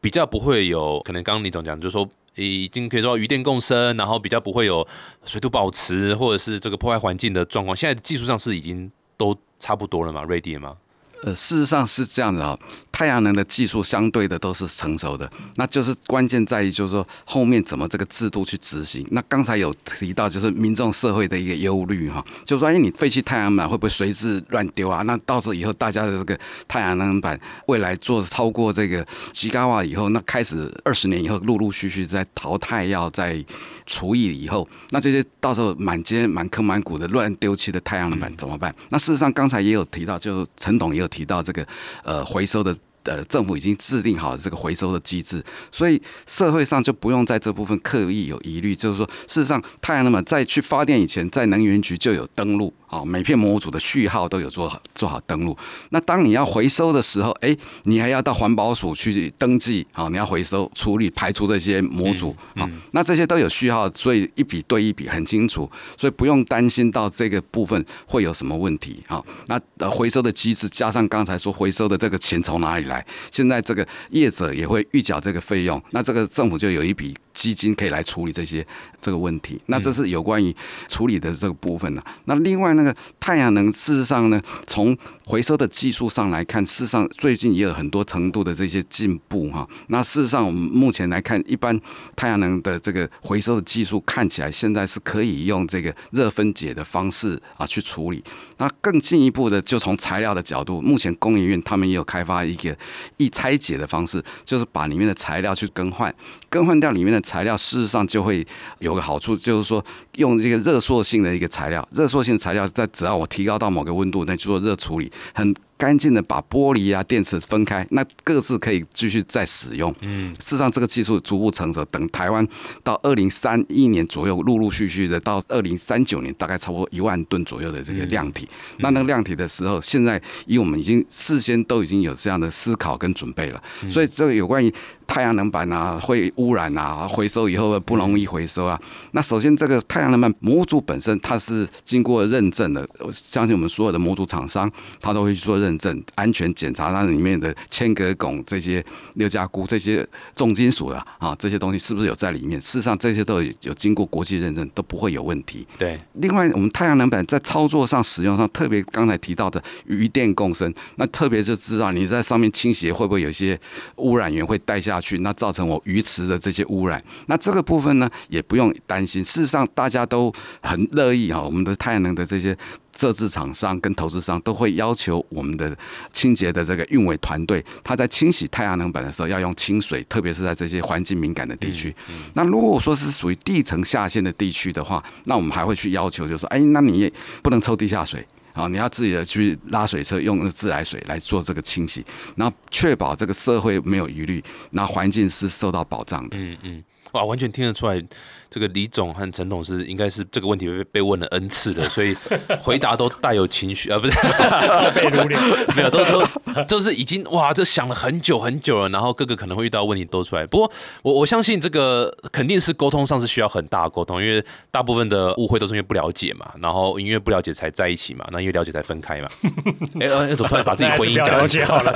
[0.00, 4.86] 比较不会有可能，刚刚李总讲就是说已经可以说鱼电共生，然后比较不会有
[5.24, 7.76] 水土保持或者是这个破坏环境的状况。
[7.76, 10.76] 现在技术上是已经都差不多了嘛？ready 吗？
[11.24, 12.56] 呃，事实上是这样的啊，
[12.98, 19.06] 太阳能的技术相对的都是成熟的，那就是关键在于就是说后面怎么这个制度去执行。
[19.12, 25.02] 那刚才有提到就是民众社会的一个忧虑哈，就是说哎，你废弃太阳板会不会随之乱丢啊？
[25.02, 33.44] 那到时候以后大家的这个太阳能板未来做超过这个吉瓦以后，那开始二十年以后陆陆续续在淘汰要在
[33.86, 38.74] 除以以后，那这些到时候满街满坑满谷的乱丢弃的太阳能板怎么办？
[38.90, 41.08] 那事实上刚才也有提到，就是陈董也有。
[41.08, 41.66] 提到这个
[42.04, 42.76] 呃回收的
[43.08, 45.42] 呃政府已经制定好了这个回收的机制，
[45.72, 52.72] 所以社会上就不用在这部分刻意有疑虑，就是说事实上太阳能板在去发电以前，在能源局就有登录。
[52.90, 55.56] 好，每片模组的序号都有做好做好登录。
[55.90, 59.86] 那当你要回收的时候，哎，你还要到环保署去登记。
[59.92, 62.34] 好，你要回收处理排除这些模组。
[62.56, 69.04] 好，那这些都有序号，所以一笔对一笔很清楚，所以不用担心到这个部分会有什么问题。
[69.06, 73.06] 好，那呃回收的机制加上刚才说回收的这个钱从哪里来？
[73.30, 77.14] 现在这个业者也会预缴这个费用，那这个政府就有一笔。
[77.38, 78.66] 基金可以来处理这些
[79.00, 80.52] 这个问题，那这是有关于
[80.88, 82.02] 处理的这个部分呢。
[82.24, 89.64] 那另外那个太阳能，事实上呢，从回收的技术上来看，事实上最近也有很多程度的这些进步哈。
[89.86, 91.80] 那事实上我们目前来看，一般
[92.16, 98.20] 太阳能的这个回收的技术看起来现在是可以用这个热分解的方式啊去处理。
[98.56, 102.76] 那更进一步的，就从材料的角度，目前工研院他们也有开发一个
[103.16, 106.12] 易拆解的方式，就是把里面的材料去更换，
[106.50, 107.22] 更换掉里面的。
[107.28, 108.46] 材料事实上就会
[108.78, 109.84] 有个好处，就是说
[110.16, 115.54] 用这个热塑性的一个材料，热塑性材料在只要我提高到某个温度，那就做热处理很。
[115.78, 119.94] 干净的把玻璃啊电池分开，那各自可以继续再使用。
[120.00, 122.46] 嗯，事实上这个技术逐步成熟，等台湾
[122.82, 128.48] 到二零三一年左右，陆陆续续的到二零三九年，大概差不多一万吨左右的这个量体。
[128.78, 133.62] 那那个量体的时候，现在以我们已经事先都已经有这样的思考跟准备了。
[133.88, 134.74] 所以这个有关于
[135.06, 138.76] 太阳能板啊会污染啊，回收以后不容易回收啊。
[139.12, 144.68] 那首先这个太阳能板模组本身它是经过认证的，我相信我们所有的模组厂商
[145.00, 145.67] 他都会去做认。
[145.68, 148.82] 认证安全检查，它里面的铅镉汞这些
[149.14, 152.58] 六价钴这些重金属的啊，这些东西是不是有在里面？
[152.60, 155.66] 事实上，这些都有有经过国际认证，都不会有问题。
[155.76, 155.98] 对。
[156.14, 163.58] 另外，我们太阳能板在操作上、使用上，特别刚才提到的余电共生，那特别就知道你在上面倾斜会不会有一些
[163.96, 167.02] 污染源会带下去，那造成我鱼池的这些污染。
[167.26, 169.22] 那这个部分呢，也不用担心。
[169.22, 172.56] 事实上，大家都很乐意啊，我们的太阳能的这些。
[172.98, 175.76] 设置厂商跟投资商都会要求我们的
[176.12, 181.94] 清洁的这个运维团队，他在清洗太阳能板的时候要用清水，特别是在这些环境敏感的地区。
[182.34, 196.36] 那如果说是属于地层下陷的地区的话，那我们还会去要求，就是说，哎，那你也不能抽地下水啊，你要自己的去拉水车用自来水来做这个清洗，然后确保这个社会没有疑虑，那环境是受到保障的。
[196.36, 198.02] 嗯嗯，哇，完全听得出来。
[198.50, 202.16] 这个李总和陈董是应该是这个问题被被问了 n 次的，所以
[202.62, 204.16] 回答都带有情绪啊，不是
[204.96, 205.38] 被如流，
[205.76, 210.46] 没有都都就是已经哇，这想了很久很久了，然后各个可能会遇到问题都出来。
[210.46, 219.28] 不过我我相信这个肯定是沟通上是需要很大的沟通，因为大部分的误会都是因为不了解嘛，然后因为不了解才在一起嘛，那因为了解才分开嘛。
[220.00, 221.92] 哎呃，怎么突然把自己婚姻讲了解好了？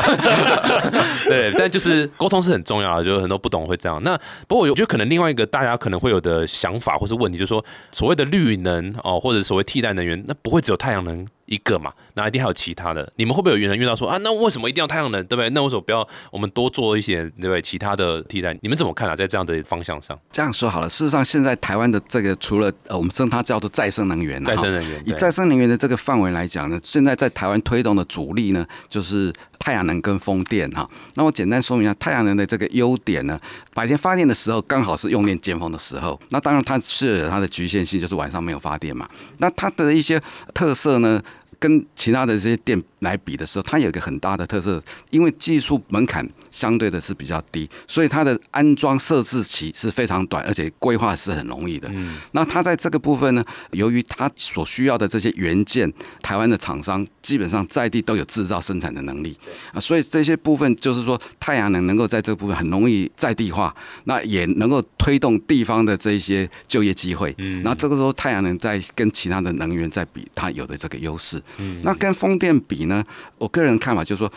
[1.25, 3.99] 对，但就是沟通是很重要的，就是很多不懂会这样。
[4.03, 4.15] 那
[4.47, 6.47] 不过我觉得可能另外一个大家可能会有的。
[6.53, 11.93] 想法或是问题，就是说所谓的绿能哦，或者所谓替代能源，那不会只有太阳能一个嘛？
[12.15, 13.11] 那一定还有其他的。
[13.17, 15.49] 你们会不会有人遇到说啊，那为什么一定要太阳能，对不对？
[15.51, 17.63] 那为什么不要我们多做一些，对不对？
[17.63, 19.17] 其他的替代，你们怎么看啊？
[19.17, 20.91] 在这样的方向上，这样说好了。
[20.91, 25.03] 事实上，现在台湾的这个除了呃，我们称它叫做再生能源，再生能源。
[25.07, 29.33] 以再生能源的这个范围来讲呢，现在在台湾推动的主力呢，就是。
[29.63, 33.39] 太阳能跟风电哈，那我简单说明一下太阳能的这个优点呢。
[33.73, 39.09] 白天发电的时候刚好是用电尖峰的时候，那当然它是它的局限性，就是晚上没有发电嘛。
[39.39, 40.21] 那它的一些
[40.53, 41.23] 特色呢，
[41.61, 51.89] 跟其他的这些电来比的时候，它有一个很大的特色，因为技术门槛相对的是比较低，所以它的安装设置期是非常短，而且规划是很容易的。
[51.93, 59.37] 嗯，那它在这个部分呢，由于它所需要的这些元件，台湾的厂商基本上在地都有制造生产的能力
[59.73, 67.35] 啊，所以这些部分就是说太阳能能够在这部分很容易在地化，那也能够推动地方的这一些就业机会。
[67.39, 71.43] 嗯，那这个时候太阳能在跟其他的能源在比，它有的这个优势。
[71.57, 73.03] 嗯，那跟风电比呢？
[73.39, 74.31] 我个人看法就是说。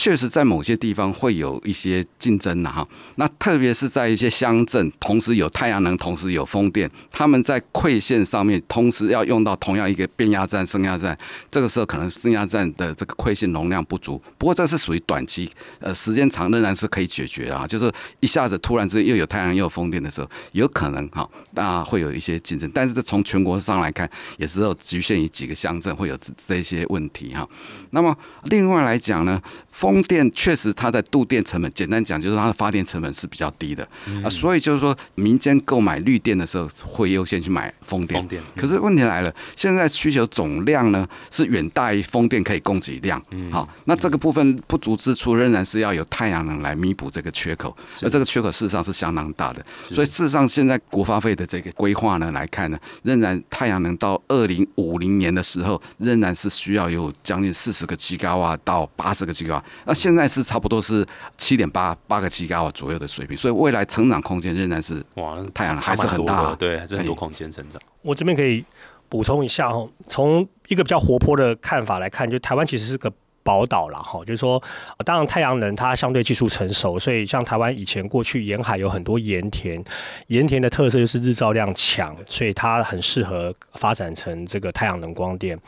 [0.00, 2.86] 确实，在某些地方会有一些竞争的哈。
[3.16, 11.18] 那特别是在一些乡镇，同时有太阳能，同时有风电，他们在馈线上面同时要用到同样一个变压站、升压站，
[11.50, 14.22] 这个时候可能升压站的这个馈线容量不足。
[14.38, 17.66] 不过这是属于短期，呃，时间长仍然是可以解决啊。
[17.66, 22.70] 就是一下子突然之间又有太阳又有风电的时候，有可能哈，那会有一些竞争。
[22.72, 27.44] 但是从全国上来看，也只有局限于几个乡镇会有这些问题哈。
[27.90, 29.42] 那么另外来讲呢，
[29.78, 33.82] 风风电确实，它在度电成本，简单讲就是它的发电成本是比较低的
[34.22, 38.20] 啊，所以就是说民间购买绿电的时候会优先去买风电。
[38.20, 38.42] 风电。
[38.56, 43.20] 可是问题来了，现在需求总量呢是远大于风电可以供给量。
[43.30, 43.50] 嗯。
[43.50, 49.64] 好，那这个部分不足之处，仍然是要有太阳能来弥补这个缺口，而这个缺口事实上是相当大的。
[49.90, 59.64] 所以事实上，现在国发费的这个规划呢来看呢，仍然太阳能到二零五零年的时候，仍然是需要有将近四十个吉瓦到八十个吉瓦。
[59.84, 67.80] 那现在是差不多是七点八八个吉瓦左右的水平，所以未来成长空间仍然是哇，太阳能还是很大，对，还是很多空间成长。
[68.02, 68.64] 我这边可以
[69.08, 73.12] 补充一下哦，从一个比较活泼的看法来看，就台湾其实是个。
[73.48, 74.62] 宝岛了哈，就是说，
[75.06, 79.82] 当然太阳能它相对技术成熟，所以像台湾以前过去沿海有很多盐田，
[80.26, 85.58] 盐田的特色就是日照量强，所以它很适合发展成这个太阳能光电。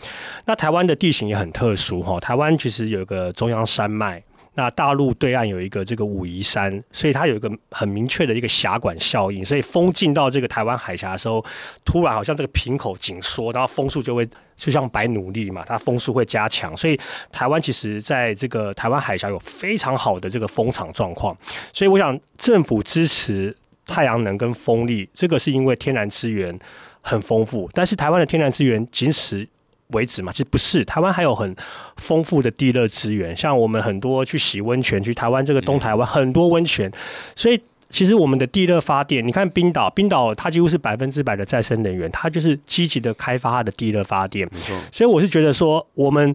[0.44, 4.22] 那台湾的地形也很特殊哈，台湾其实有个中央山脉。
[4.60, 11.42] 那大陆对岸有一个这个武夷山，所以它有一个很明确的一个峡管效应，所以风进到这个台湾海峡的时候，
[11.82, 17.00] 突然好像这个瓶口紧缩，然后风速就会就像白努力嘛，它风速会加强，所以
[17.32, 21.34] 台湾其实在这个台湾海峡有非常好的这个风场状况，
[21.72, 26.58] 所以我想政府支持太阳能跟风力，这个是因为天然资源
[27.00, 29.48] 很丰富，但是台湾的天然资源仅此。
[29.92, 30.84] 为止嘛，其实不是。
[30.84, 31.54] 台湾还有很
[31.96, 36.90] 丰富的地热资源，像我们很多去洗温泉，去台湾这个东台湾很多温泉，
[37.34, 44.48] 所以其实我们的地热发电，你看冰岛，冰岛它几乎是百分之百的再生能源，它就是积极的开发它的地热发电。
[44.52, 44.76] 没错。
[44.92, 46.34] 所以我是觉得说，我们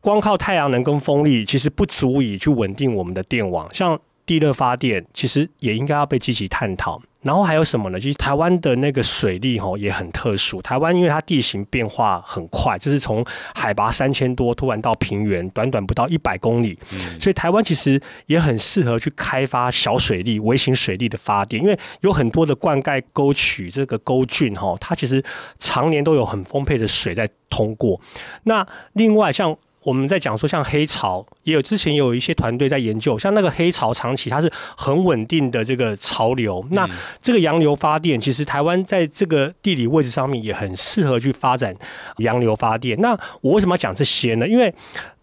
[0.00, 3.68] 光靠太阳能跟风力，其实不足以去稳定我们的电网。
[3.72, 7.00] 像地热发电，其实也应该要被积极探讨。
[7.26, 7.98] 然后还有什么呢？
[7.98, 10.62] 其实台湾的那个水利吼也很特殊。
[10.62, 16.78] 台湾因为它地形变化很快，就是从海拔三千多突然到平原，短短不到一百公里，
[17.20, 21.60] 所以台湾其实也很适合去开发小水利、微型水利的发电。
[21.60, 25.20] 因为有很多的灌溉沟渠，这个沟浚哈，它其实
[25.58, 28.00] 常年都有很丰沛的水在通过。
[28.44, 29.56] 那另外像。
[29.86, 36.66] 我们在讲说，像黑潮也有之前有一些团队在研究，像那个黑潮长期它是很稳定的这个潮流。
[36.72, 36.90] 那
[37.22, 41.72] 这个洋流发电，其实台湾在这个地理位置上面也很适合去发展
[42.16, 43.00] 洋流发电。
[43.00, 44.48] 那我为什么要讲这些呢？
[44.48, 44.74] 因为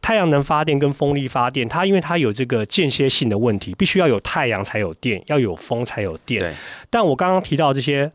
[0.01, 6.55] 太阳能发电跟风力发电，它因为它有这个间歇性的问题，必须要有太阳才有电，要有风才有电。
[6.89, 8.09] 但我刚刚提到这些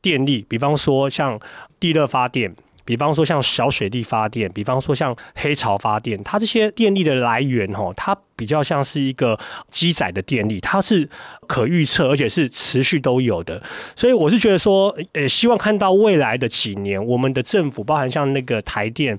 [0.00, 1.40] 电力，比方说像
[1.80, 2.54] 地热发电。
[2.88, 9.36] 比方说像小水力发电，比方说像黑潮发电，它这些电力的来源，哈，它比较像是一个
[9.68, 11.06] 机载的电力，它是
[11.48, 13.60] 可预测，而且是持续都有的。
[13.96, 19.18] 所以我是觉得说，呃，希望看到未来的几年，我们的政府，包含像那个台电。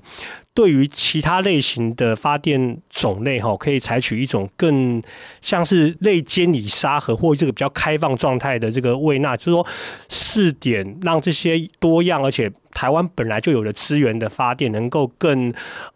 [0.52, 5.00] 对于其他类型的发电种类，哈，可以采取一种更
[5.40, 9.66] 像是类监理沙盒或这个比较开放状态的这个位纳，就是说
[10.08, 15.52] 试点让这些多样而且台湾本来就有的资源的发电能够更。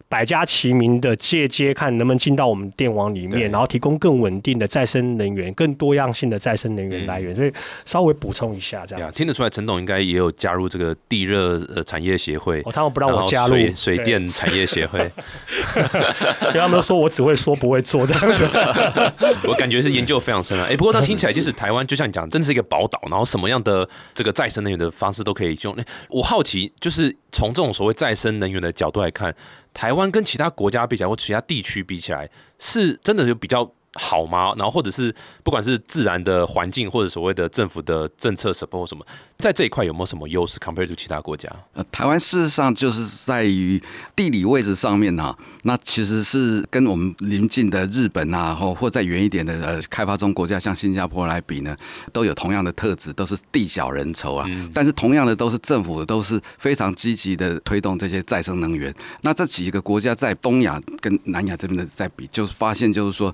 [0.07, 7.35] 百家齐鸣的借接，看能不能进到我们电网里面，然后提供更稳定的再生能源、更多样性的再生能源来源。
[7.35, 7.53] 所以
[7.85, 12.61] 稍微补充一下，这样听得出来，陈董应该也有加入这个地热呃产业协会。
[12.64, 15.11] 哦，他们不让我加入水水电产业协会，
[16.53, 18.48] 他们说我只会说不会做这样子。
[19.46, 20.66] 我感觉是研究非常深啊。
[20.68, 25.77] 哎，不过那听起来就是台湾，就像你讲，真的是一个宝岛，然后什么样的这个再生能源的方式都可以用。
[26.09, 29.35] 我好奇，就是从这种所谓再生能源的角度来看。
[29.72, 32.31] 台湾跟其他国家比起来，或其他地区比起来，
[32.64, 34.52] 是真的就比较好吗？
[34.57, 39.04] 然后或者是不管是自然的环境，或者所谓的政府的政策 support 什么，
[39.38, 41.48] 在这一块有没有什么优势？compare to 其他国家？
[41.74, 43.80] 呃，台湾事实上就是在于
[44.16, 51.76] 地理位置上面呢，那其实是跟我们邻近的日本啊，或或再远一点的呃开发中国家，像新加坡来比呢，
[52.12, 54.44] 都有同样的特质，都是地小人稠啊。
[54.72, 58.92] 但是同样的，都是政府都是非常积极的推动这些再生能源。
[59.20, 63.33] 那这几个国家在东亚跟南亚这边的在比，就是发现就是说。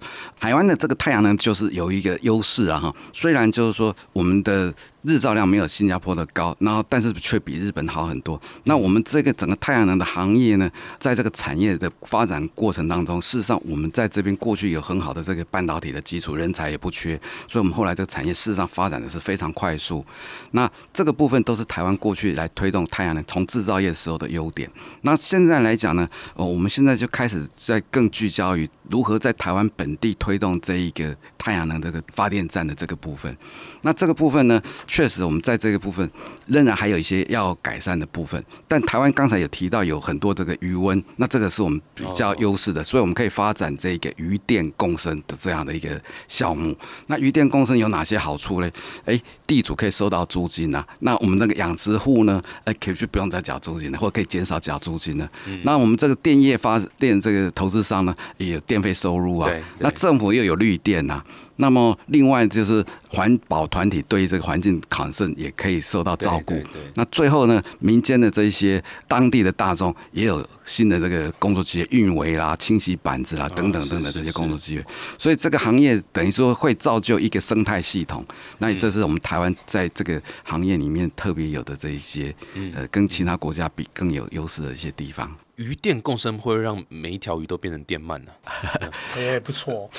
[0.50, 4.74] 台湾的这个太阳能就是有一个优势啊哈，虽然就是说我们的。
[5.02, 8.40] 日照量没有新加坡的高，然后但是却比日本好很多。
[8.64, 20.04] 那我们这个整个太阳能的行业呢，在这个产业的发展过程当中，事实上我们在这边过去有很好的这个半导体的基础，人才也不缺，所以我们后来这个产业事实上发展的是非常快速。
[20.50, 24.70] 那这个部分都是台湾过去来推动太阳能从制造业时候的优点。
[25.00, 33.34] 那现在来讲呢，呃，我们现在就开始在更聚焦于如何在台湾本地推动这一个太阳能这个发电站的这个部分。
[33.82, 34.60] 那这个部分呢？
[34.90, 36.10] 确实，我们在这个部分
[36.46, 38.44] 仍然还有一些要改善的部分。
[38.66, 45.88] 但台湾刚才有提到有很多这个余温，那这个是我们比较优势的，所以我们可以发展这个余电共生的这样的一个
[46.26, 46.76] 项目。
[47.06, 48.68] 那余电共生有哪些好处呢？
[49.04, 49.16] 哎，
[49.46, 50.84] 地主可以收到租金啊。
[50.98, 52.42] 那我们那个养殖户呢？
[52.64, 55.30] 哎，可以就不用再缴租金了，或者可以减少缴租金了。
[55.62, 59.48] 那我们这个电业发电这个投资商呢，也有电费收入啊。
[59.78, 61.22] 那政府又有绿电呐。
[61.60, 66.60] 那么，另外就是环保团体对于这个环境抗生也可以受到照顾。
[66.94, 74.84] 那最后呢，民间的这些当地的大众也有新的这个工作机会，运维啦、清洗板子啦等等等等这些工作机会。
[75.18, 78.24] 所以这个行业等于说会造就一个生态系统。
[78.58, 82.34] 那这是我们台湾在这个行业里面特别有的这一些，
[82.74, 85.30] 呃，跟其他国家比更有优势的一些地方。
[85.60, 88.32] 鱼电共生会让每一条鱼都变成电鳗呢？
[89.20, 89.90] 也不错，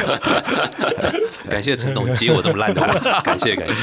[1.50, 2.88] 感谢陈董接我这么烂的话，
[3.20, 3.74] 感谢感谢。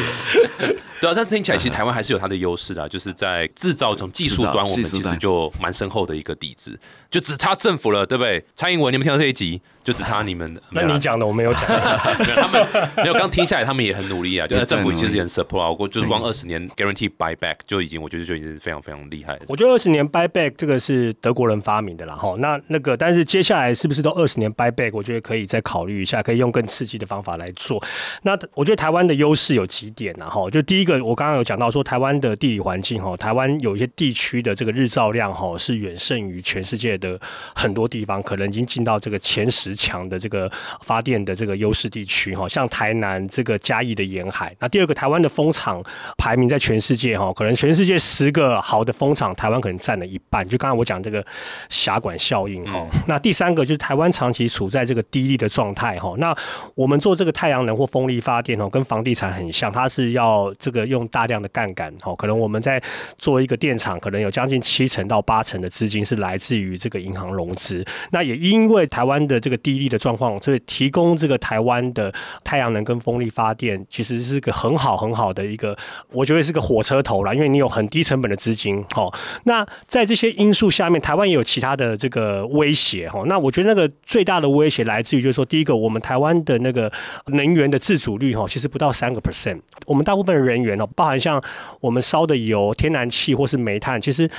[0.99, 6.77] 对啊，但听起来其实台湾还是有它的优势的，就是在制造从技术端，我们其实就蛮深厚的一个底子，
[7.11, 8.43] 就只差政府了，对不对？
[8.55, 10.49] 蔡英文，你们听到这一集，就只差你们。
[10.71, 12.67] 那你讲的我没有讲， 他们
[12.97, 13.13] 没有。
[13.13, 19.39] 刚听下来，他们也很努力啊， 就是政府其实也很 support，我就是光二十年 guarantee buy back 就已经，我觉得就已经非常非常厉害。
[19.47, 20.79] 我觉得二十年 buy back 这个。
[20.79, 24.91] 是德国人发明的啦，哈，那那个，但是接下来是不是都二十年 buy back？
[24.93, 27.83] 我觉得可以再考虑一下，可以用更刺激的方法来做。
[28.21, 30.29] 那我觉得台湾的优势有几点呢？
[30.29, 37.19] 哈，就第一个，我刚刚有讲到说，台湾的地理环境，哈，台湾有一些地区的这个日照量，哈，是远胜于全世界的
[37.53, 40.51] 很多地方，可能已经进到这个前十强的这个
[40.81, 44.53] 发电的这个优势地区，哈，像台南这个嘉义的沿海。
[44.59, 45.81] 那第二个，台湾的风场
[46.17, 50.45] 排名在全世界，哈，可能全世界十个好的风场，台湾可能占了一半。
[50.47, 51.25] 就刚才我讲这个
[51.69, 56.13] 狭管效应哈，那第三个就是台湾长期处在这个低利的状态哈。
[56.17, 56.35] 那
[56.75, 62.13] 我们做这个太阳能或风力发电哦，跟房地产很像，它是要这个用大量的杠杆哈。
[62.15, 62.81] 可能我们在
[63.17, 67.85] 做一个电厂，可能有将近七成到八成的资金是来自于这个银行融资。
[68.11, 75.77] 那也因为台湾的这个低利的状况，所以提供这个台湾的太阳能跟风力发电，其实是个很好很好的一个，
[76.11, 79.07] 我觉得是个火车头啦，因为你有很低成本的资金哈。
[79.43, 83.23] 那在这些因素下面，台湾也有其他的这个威胁哈。
[83.27, 86.91] 那我觉得那个最大的威胁来自于，就是说，第一个，我们台湾的那个
[87.27, 89.59] 能源的自主率哈，其实不到三个 percent。
[89.85, 91.41] 我们大部分人员哦，包含像
[91.79, 94.29] 我们烧的油、天然气或是煤炭，其实。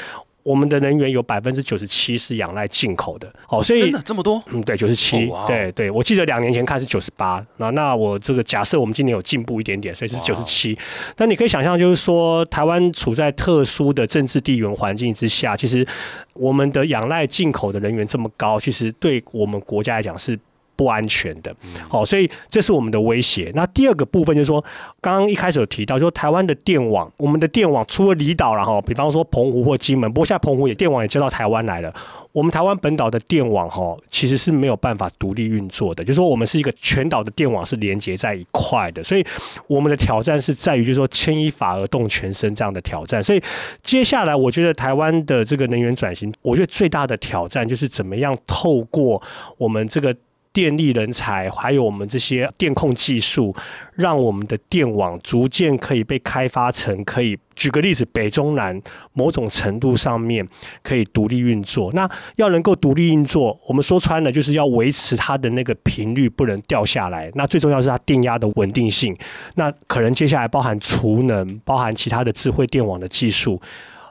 [0.51, 4.43] 我们的能源有百分之九十七是仰赖进口的，哦，所以真的这么多？
[4.49, 10.77] 嗯，对，九十七，对对，我记得两年前看是九十八，那那我这个假设我们今年有进步一点点，所以是九十七。
[11.19, 15.87] 那你可以想象，就是说台湾处在特殊的政治地缘环境之下，其实
[16.35, 20.37] 我们的仰赖进口的人员这么高，其实对我们国家来讲是。
[20.81, 21.55] 不安全的，
[21.91, 23.53] 好，所以这是我们的威胁。
[23.55, 24.65] 那第二个部分就是说，
[24.99, 31.95] 刚刚一开始有提到，说台湾的电网，我们的电网除了离岛然后比方说澎湖或金门，不过现在澎湖也电网也接到台湾来了。
[32.33, 39.23] 我们台湾本岛的电网哈，其实是没有办法独立运作的，就是说我们是一个全岛的电网是连接在一块的，所以
[39.67, 43.23] 我们的挑战是在于，就是说牵一发而动全身这样的挑战。
[43.23, 43.43] 所以
[43.83, 49.23] 接下来，我觉得台湾的这个能源转型，我觉得最大的挑战就是怎么样透过
[49.59, 50.17] 我们这个。
[50.53, 53.55] 电力人才，还有我们这些电控技术，
[53.95, 57.39] 让我们的电网逐渐可以被开发成可以。
[57.55, 58.81] 举个例子，北中南
[59.13, 60.49] 某种程度上面
[60.83, 61.93] 可以独立运作。
[61.93, 67.31] 那要能够独立运作，我们说穿了就是要维持它的那个频率不能掉下来。
[67.35, 69.15] 那最重要是它电压的稳定性。
[69.57, 73.61] 那可能接下来包含储能，包含其他的智慧电网的技术。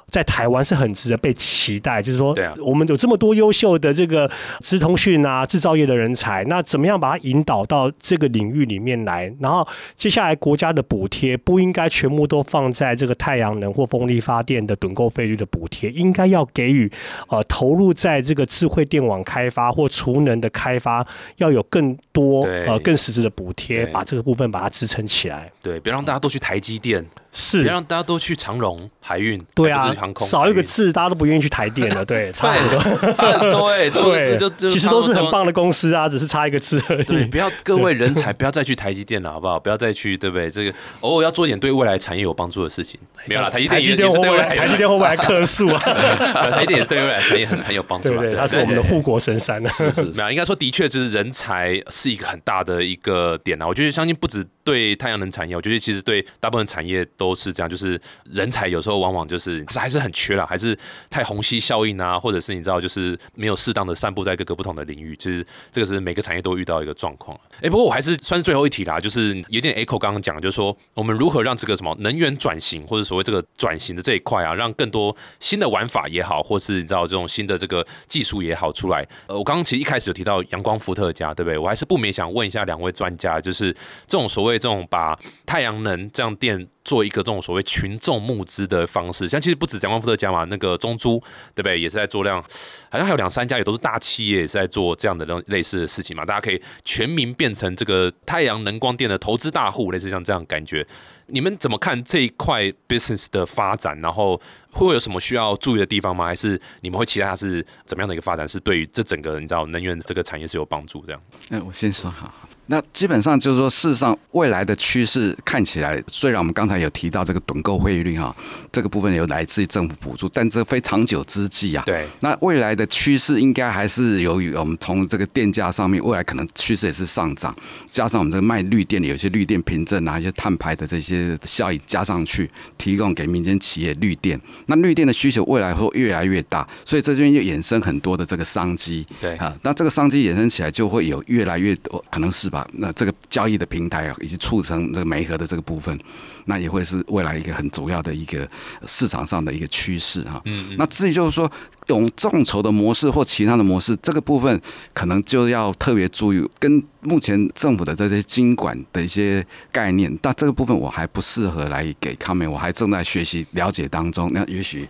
[0.10, 2.02] 在台湾是很值得被期待。
[2.02, 4.30] 就是说我们有这么多优秀的这个
[4.62, 9.34] 资通讯啊、制造业的人才，那怎么样把它引导到这个领域里面来？
[9.40, 16.92] 然后接下来国家的补贴不应该全部都放在这个太阳能或风力发电的趸购费率的补贴，应该要给予
[17.28, 21.06] 呃投入在这个智慧电网开发或储能的开发，
[21.38, 25.52] 要有更多呃更实质的补贴，把这个部分把它支撑起来。
[25.62, 32.04] 对，别让大家都去台积电，是别让大家都去长荣海运，对啊航，空少一个字，大家都不愿意去台电了。
[32.04, 32.80] 对， 差很多。
[32.82, 33.70] 对，差很多
[34.14, 39.60] 对就就其实都是很棒的公司啊，只是差一个字而已对，不要各位人才不要再去台积电了，好不好？
[39.60, 40.50] 不要再去，对不对？
[40.50, 43.00] 这个偶尔要做一点对未来产业有帮助的事情。
[43.26, 45.80] 没有啦，台积电也是对未来台积电会不会来客诉啊？
[46.52, 48.20] 台积电也是对未来产业很很有帮助啊。
[48.20, 49.70] 对对，它是我们的护国神山啊。
[49.70, 53.68] 是是，没有，应该说的确就是人才是一个很大的一个点啊。
[53.68, 58.00] 我觉得相信不止对太阳能产业，我觉得其实对大部分产业都是这样，就是
[58.32, 60.76] 人才有时候往往就是还是很缺啦，还是
[61.10, 67.38] 太虹吸效应啊，或者是你知道就是没有适当的散布在各个不同的领域，其实这个是每个产业都遇到一个状况。
[67.62, 79.06] 哎，不过我还是算是最后一题啦，就是有点 echo 刚刚讲，就是说我们如何让这个什么能源转型或者所谓这个转型的这一块啊，让更多新的玩法也好，或是你知道这种新的这个技术也好出来。
[79.28, 81.58] 呃，我刚刚其实一开始有提到阳光伏特加，对不对？
[81.58, 83.74] 我还是不免想问一下两位专家，就是
[84.08, 91.20] 这种所谓这种把太阳能这样电做一个这种所谓群众募资的方式，像其实不止阳光福特加嘛，那个中珠
[91.54, 91.80] 对不对？
[91.80, 92.42] 也是在做量，
[92.90, 96.26] 好像还有两三家也都是大企业，也是在做这样的类类似的事情嘛。
[96.26, 100.84] 大家可以全民变成这个太阳能光电的投资大户，类似像这样感觉。
[101.28, 103.96] 你们怎么看这一块 business 的发展？
[104.02, 104.36] 然后
[104.72, 106.26] 会不会有什么需要注意的地方吗？
[106.26, 108.48] 还是你们会期待它是怎么样的一个发展？
[108.48, 111.06] 是对于这整个你知道能源这个产业是有帮助？
[111.06, 111.22] 这样？
[111.52, 112.49] 哎，我先说好。
[112.72, 118.36] 那基本上就是说，事实上未来的趋势看起来，虽然我们刚才有提到这个趸购汇率哈，
[118.72, 121.84] 这个部分有来自于政府补助，但这非长久之计啊。
[121.84, 122.06] 对。
[122.20, 127.56] 那未来的趋势应该还是由于我们从这个电价上面，未来可能趋势也是上涨，
[127.90, 132.48] 加上我们这个卖绿电的有些绿电凭证啊，一些碳排的这些效益加上去，
[132.78, 134.40] 提供给民间企业绿电。
[134.68, 139.04] 那绿电的需求未来会越来越大，所以这边就衍生很多的这个商机。
[139.20, 142.59] 对啊，那这个商机衍生起来，就会有越来越多，可能是吧？
[142.74, 145.98] 那这个交易的平台啊，以及促成这个媒合的这个部分，
[146.46, 148.50] 那也会是未来一个很主要的一个
[148.86, 150.42] 市场上的一个趋势哈。
[150.46, 151.52] 嗯，那至于就是说
[151.88, 154.62] 用众筹的模式或其他的模式，这个部分
[154.94, 164.30] 可能就要特别注意，跟目前政府的这些经管的一些概念，但这个部分我还不适合来给 comment，我还正在学习了解当中。
[164.34, 164.88] 那也许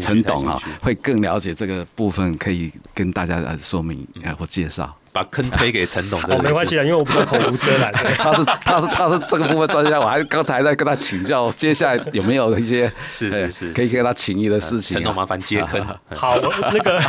[0.00, 4.94] 陈董啊会更了解这个部分，可以跟大家呃说明呃或介绍。
[5.14, 7.92] 把坑推给陈董， 哦，没关系啊，因为我比较口无遮拦。
[8.18, 14.98] 他是他是他是这个部分专家，我还刚才在跟他请教， 接下来有没有一些呃是是是可以跟他请益的事情、啊？
[14.98, 15.86] 陈董麻烦接坑。
[16.10, 16.36] 好，
[16.72, 17.00] 那个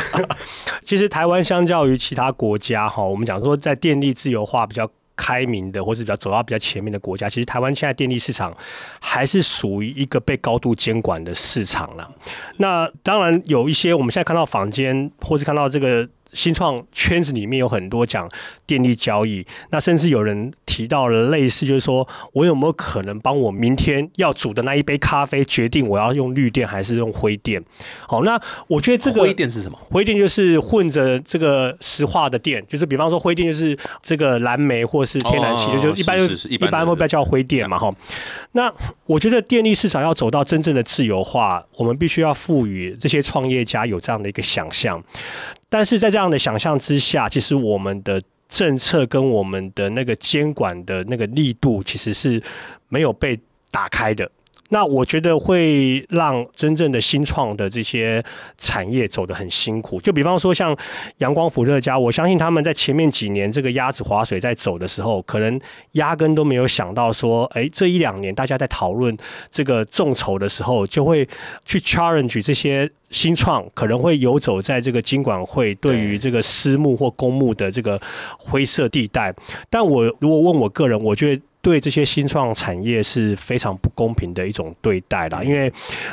[0.82, 4.88] 其实台湾相较于其他国家哈，我们讲说在电力自由化比较。
[5.18, 8.54] 开明的，或是比较走到比较前面的国家，其实台湾现在电力市场
[9.00, 12.06] 还是属于一个被高度监管的市场了。
[12.58, 18.28] 那当然有一些我们现在看到坊间，或是看到这个新创圈子里面有很多讲
[18.66, 27.62] 电力交易，那甚至有人提到了类似，就是说我有没有可能帮我明天要煮的那一杯咖啡决定我要用绿电还是用灰电？
[28.06, 29.78] 好，那我觉得这个灰电是什么？
[29.90, 36.18] 灰电就是混着这个石化的电，就是比方说灰电就是这个蓝煤或是天然气，哦就就一般
[36.50, 37.90] 一般会被叫灰电嘛哈。
[38.52, 38.72] 那
[39.06, 45.02] 我觉得电力市场要走到真正的自由化，我们必须要赋予这些创业家有这样的一个想象。
[45.68, 52.40] 但是在这样的想象之下，其实我们的政策跟我们的那个监管的那个力度，其实是
[52.88, 53.38] 没有被
[53.70, 54.30] 打开的。
[54.70, 58.22] 那我觉得会让真正的新创的这些
[58.58, 60.00] 产业走得很辛苦。
[60.00, 60.76] 就比方说像
[61.18, 65.60] 阳光伏特加，我相信他们在前面几年这个鸭子划水在走的时候，可能
[65.92, 69.16] 压根都没有想到说，哎，这一两年大家在讨论
[69.50, 71.28] 这个众筹的时候，就会
[71.64, 72.90] 去 challenge 这些。
[73.08, 77.98] 新创可能会游走在这个金管会对于这个私募或公募的这个
[78.36, 79.32] 灰色地带，
[79.70, 85.68] 但我如果问我个人，我觉得对这些新创产业是非常不公平的一种对待啦，因为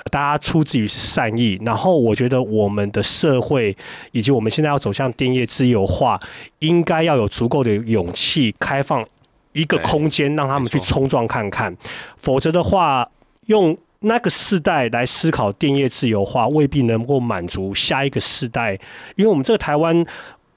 [0.10, 3.78] 大家出自于善意，然后我觉得我们的社会
[4.14, 6.20] 以及我们现在要走向电业自由化，
[6.58, 9.06] 应该要有足够的勇气开放
[9.51, 11.78] 一个空间，让他们去冲撞看看，
[12.18, 13.08] 否则的话
[13.45, 13.78] 用。
[14.06, 18.74] 那个世代来思考电业自由化，未必能够满足下一个世代，
[19.16, 20.06] 因为我们这个台湾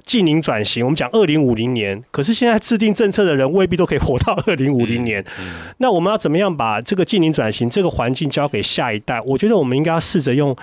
[0.06, 5.22] 近零转型，我们讲二零五零年，可是现在制定政策的人未必都可以活到二零五零年。
[5.78, 9.20] 那我们要怎么样把这个近零转型这个环境交给下一代？
[9.22, 10.56] 我觉得我们应该要试着用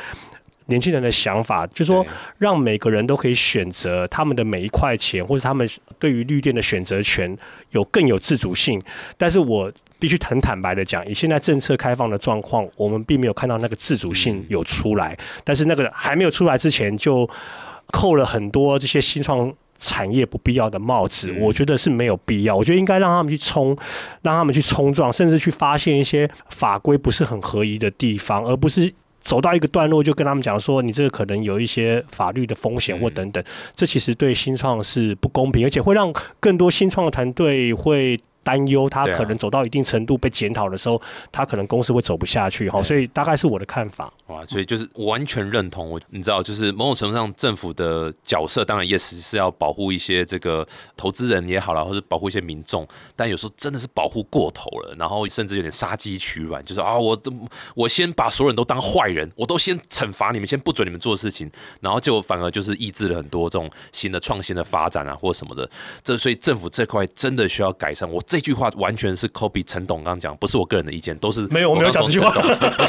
[0.67, 2.05] 年轻人的想法，就是说
[2.37, 5.69] 让每个人都可以选择他们的每一块钱，或者他们
[5.99, 7.37] 对于绿电的选择权
[7.71, 8.81] 有更有自主性。
[9.17, 9.69] 但是我
[9.99, 15.17] 必须很坦白的讲，以现在政策开放的状况，我们并没有看到那个自主性有出来。
[15.43, 17.29] 但是那个还没有出来之前，就
[17.91, 22.55] 扣了很多这些新创产业不必要的帽子，我觉得是没有必要。
[22.55, 23.75] 我觉得应该让他们去冲，
[24.21, 28.93] 让他们去冲撞，甚至去发现一些法规不是很合宜的地方，而不是。
[29.21, 33.41] 走到一个段落，就跟他们讲说，你这个可能有一些法律的风险或等等，
[33.73, 36.11] 这其实对新创是不公平，而且会让
[36.41, 38.19] 更多新创的团队会。
[38.43, 44.11] 担忧他可能走到一定程度被检讨的时候，他可能公司会走不下去哈，所以大概是我的看法。
[44.27, 50.67] 哇，所以就是完全认同我，你知道，就是某种程度上政府的角色当然也是是要保护一些这个
[50.97, 52.85] 投资人也好了，或者保护一些民众，
[53.15, 57.17] 但有时候真的是保护过头了，然后甚至有点杀鸡取卵，就是啊，我
[57.75, 65.69] 我先把所有人都当坏人，我都先惩罚你们，先不准你们做事情，然后就反而就是抑制了很多这种新的创新的发展啊，或什么的。
[66.03, 68.09] 这所以政府这块真的需要改善。
[68.09, 68.21] 我。
[68.33, 72.33] 这句话完全是 Kobe 陈董刚刚讲，不是我个人的意见，都是没有我没有讲这句话。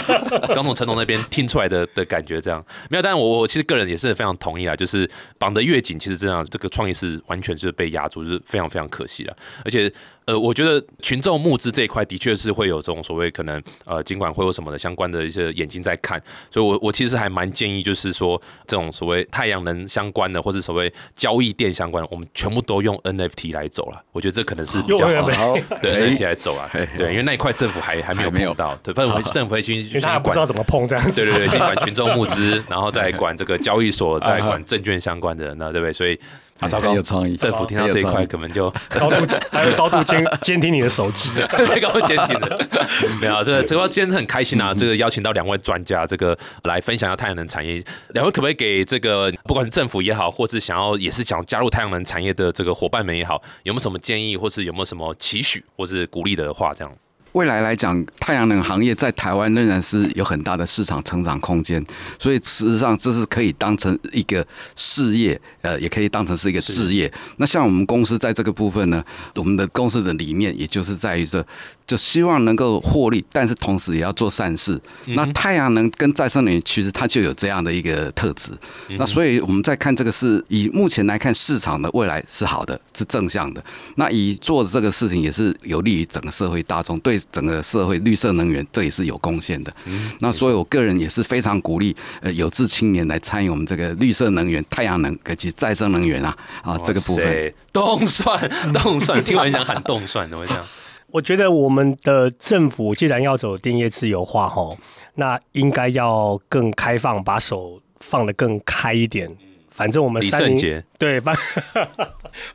[0.55, 3.03] 刚从陈董那边听出来的的感觉，这样没有。
[3.03, 9.37] 但是我我其实个人也是非常同意啦，就是绑得越紧，其实这样这个创意是完全是被压住，就是非常非常可惜的，
[9.67, 9.93] 而且。
[10.27, 16.21] 呃，我觉得群众募资这一块的确是会有这种所谓可能呃，尽管会有什么的相关的一些眼睛在看，
[16.51, 24.03] 所以我我其实还蛮建议，就是说这种所谓太阳能相关的，或者所谓交易电相关的，我们全部都用 NFT 来走了。
[24.13, 35.93] 我觉得这可能是比较好，对 NFT 来走啊，对，因为那一块政府还还没有碰到，对，反正政府会去先管，不知道怎么碰这样子，对对对，先管群众募资， 然后再管这个交易所，再管证券相关的，那对不对？
[35.93, 36.19] 所以。
[36.65, 36.95] 啊，糟糕！
[36.95, 42.59] 有创意，政府听到这一块，可能就 高度还有高度监 监听你的手机，太高度监听了。
[43.21, 44.73] 没有，这个这个今天很开心啊！
[44.75, 47.83] 这个邀请到两位专家，这个来分享一下太阳能产业。
[48.11, 56.93] 两位可不可以给这个不管是政府也好，或是想要也是想加入太阳能产业的这个伙伴们也好，有没有什么建议，或是有没有什么期许，或是鼓励的话，这样？
[57.35, 61.85] 未来来讲，太阳能行业在台湾仍然是有很大的市场成长空间，
[62.19, 67.13] 所以事实上这是可以当成一个事业，呃，也可以当成是一个置业。
[67.39, 69.05] 那像我们公司在这个部分呢，
[69.35, 71.45] 我们的公司的理念也就是在于这。
[71.87, 74.81] 就希望能够获利，但是同时也要做善事。
[75.09, 78.53] 那太阳能跟再生能源其实它就有这样的一个特质。
[78.99, 83.63] 那所以我们在看这个是以目前来看市场的未来是好的，是正向的。
[83.97, 89.75] 那以做这个事情也是有利于整个社会大众，对整个社会绿色能源这也是有贡献的。
[90.21, 97.55] 那所以我个人也是非常鼓励呃有志青年来参与我们这个绿色能源、太阳能以及再生能源啊啊这个部分。
[97.73, 100.65] 动算动算，听完想喊动算，怎么讲？
[101.11, 104.77] 我觉得我们的政府既然要走电业自由化，哈，
[105.15, 109.29] 那应该要更开放，把手放得更开一点。
[109.75, 111.37] 反正我们三零对反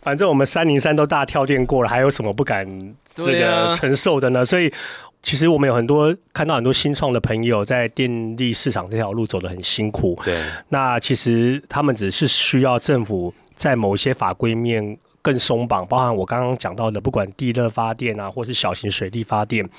[0.01, 2.65] 反正我们三零三都大跳电过了，还有什么不敢
[3.13, 4.43] 这个承受的呢？
[4.43, 4.74] 所以
[5.22, 10.17] 其实我们有很多看到很多新创的朋友在电力市场这条路走得很辛苦。
[10.26, 14.97] 对，那其实他们只是需要政府在某些法规面。
[15.22, 19.70] 更松绑，包含我刚刚讲到的，不管地热发电啊，或是小型水利发电，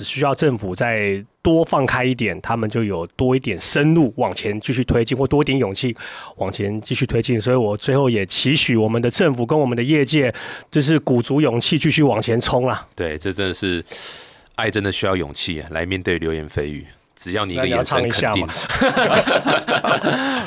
[0.00, 5.96] 需要政府再多放开一点，他们就有多一点深入往前继续推进，或多一点勇气
[6.36, 7.40] 往前继续推进。
[7.40, 10.32] 所以我最后也期许我们的政府跟我们的业界，
[10.70, 12.86] 就是鼓足勇气继续往前冲啦！
[12.94, 13.84] 对，这真的是
[14.54, 16.86] 爱，真的需要勇气来面对流言蜚语。
[17.14, 18.46] 只要 你一个眼神肯定，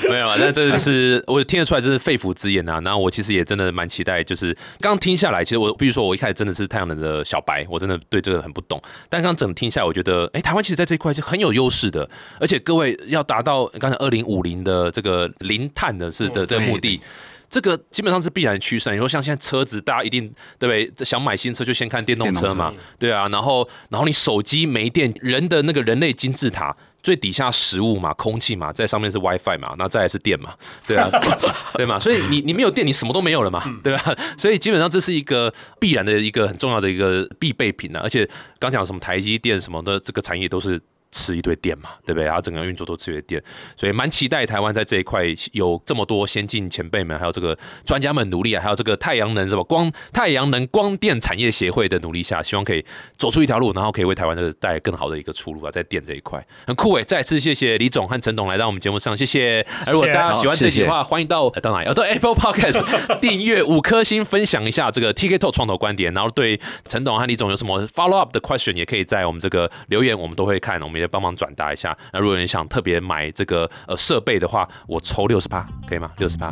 [0.10, 2.80] 没 有啊，但这是我听得出来，这是肺腑之言啊。
[2.80, 8.82] 那我其实也真的蛮期待，就是刚刚听下来，其实我比如说我一开始真的是太阳能的小白，我真的对这个很不懂。
[9.08, 12.10] 但刚整听下来，我觉得，哎，台湾其实在这一块是很有优势的，
[12.40, 17.00] 而且各位要达到刚才二零五零的这个零碳的是的这个目的。
[17.48, 18.92] 这个基本上是必然趋势。
[18.92, 20.24] 你说像现在车子，大家一定
[20.60, 21.06] 对不对？
[21.06, 23.30] 想买新车就先看电动车嘛，对啊。
[23.30, 26.76] 然后，然后你手机没电，人的那个人类金字塔
[27.06, 30.56] 最底下食物嘛，空气嘛，在上面是 WiFi 嘛，那再来是电嘛，
[30.88, 31.08] 对啊，
[31.78, 32.00] 对嘛。
[32.00, 34.16] 所以你你没有电，你什么都没有了嘛，对吧？
[34.40, 38.00] 所以基本上这是一个必然的一个很重要的一个必备品啊。
[38.02, 38.28] 而且
[38.58, 40.82] 刚讲什么台积电什么的，这个产业都是。
[41.12, 42.26] 吃一堆电嘛，对不对？
[42.26, 43.44] 然后整个运作都吃一堆电，
[43.78, 49.64] 所以蛮期待台湾在这一块有这么多先进前辈们，还有这个专家们努力啊，还有这个太阳能是吧？
[49.64, 52.84] 光太阳能光电产业协会的努力下，希望可以
[53.18, 57.04] 走出一条路，然后可以为台湾这个带来更好的一个出路啊，在电这一块很酷诶。
[57.04, 59.66] 再次谢谢李总和陈董来到我们节目上，谢谢。
[59.88, 61.94] 如果大家喜欢这期的话，欢迎到到哪里？
[61.94, 71.96] 到 Apple Podcast 订阅五颗星，分享一下这个 TK Talk 创投观点，然后对陈董和李总有什么 follow up 的 question，也可以在我们这个留言，我们都会看，我们也帮忙转达一下。
[72.12, 76.12] 那如果你想特别买这个呃设备的话，我抽六十八，可以吗？
[76.18, 76.52] 六十趴，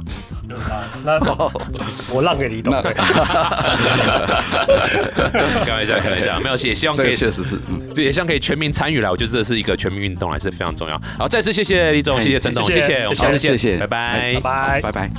[1.03, 1.19] 那
[2.13, 2.73] 我让给李董。
[5.63, 7.59] 开玩笑，开玩笑，没有也希望可以，确实是，
[7.95, 9.09] 也希望可以全民参与来。
[9.09, 10.99] 我觉得这是一个全民运动，还是非常重要。
[11.17, 15.09] 好，再次谢谢李总，谢谢陈总，谢谢，我们下次见，谢谢，拜拜，拜拜，拜拜。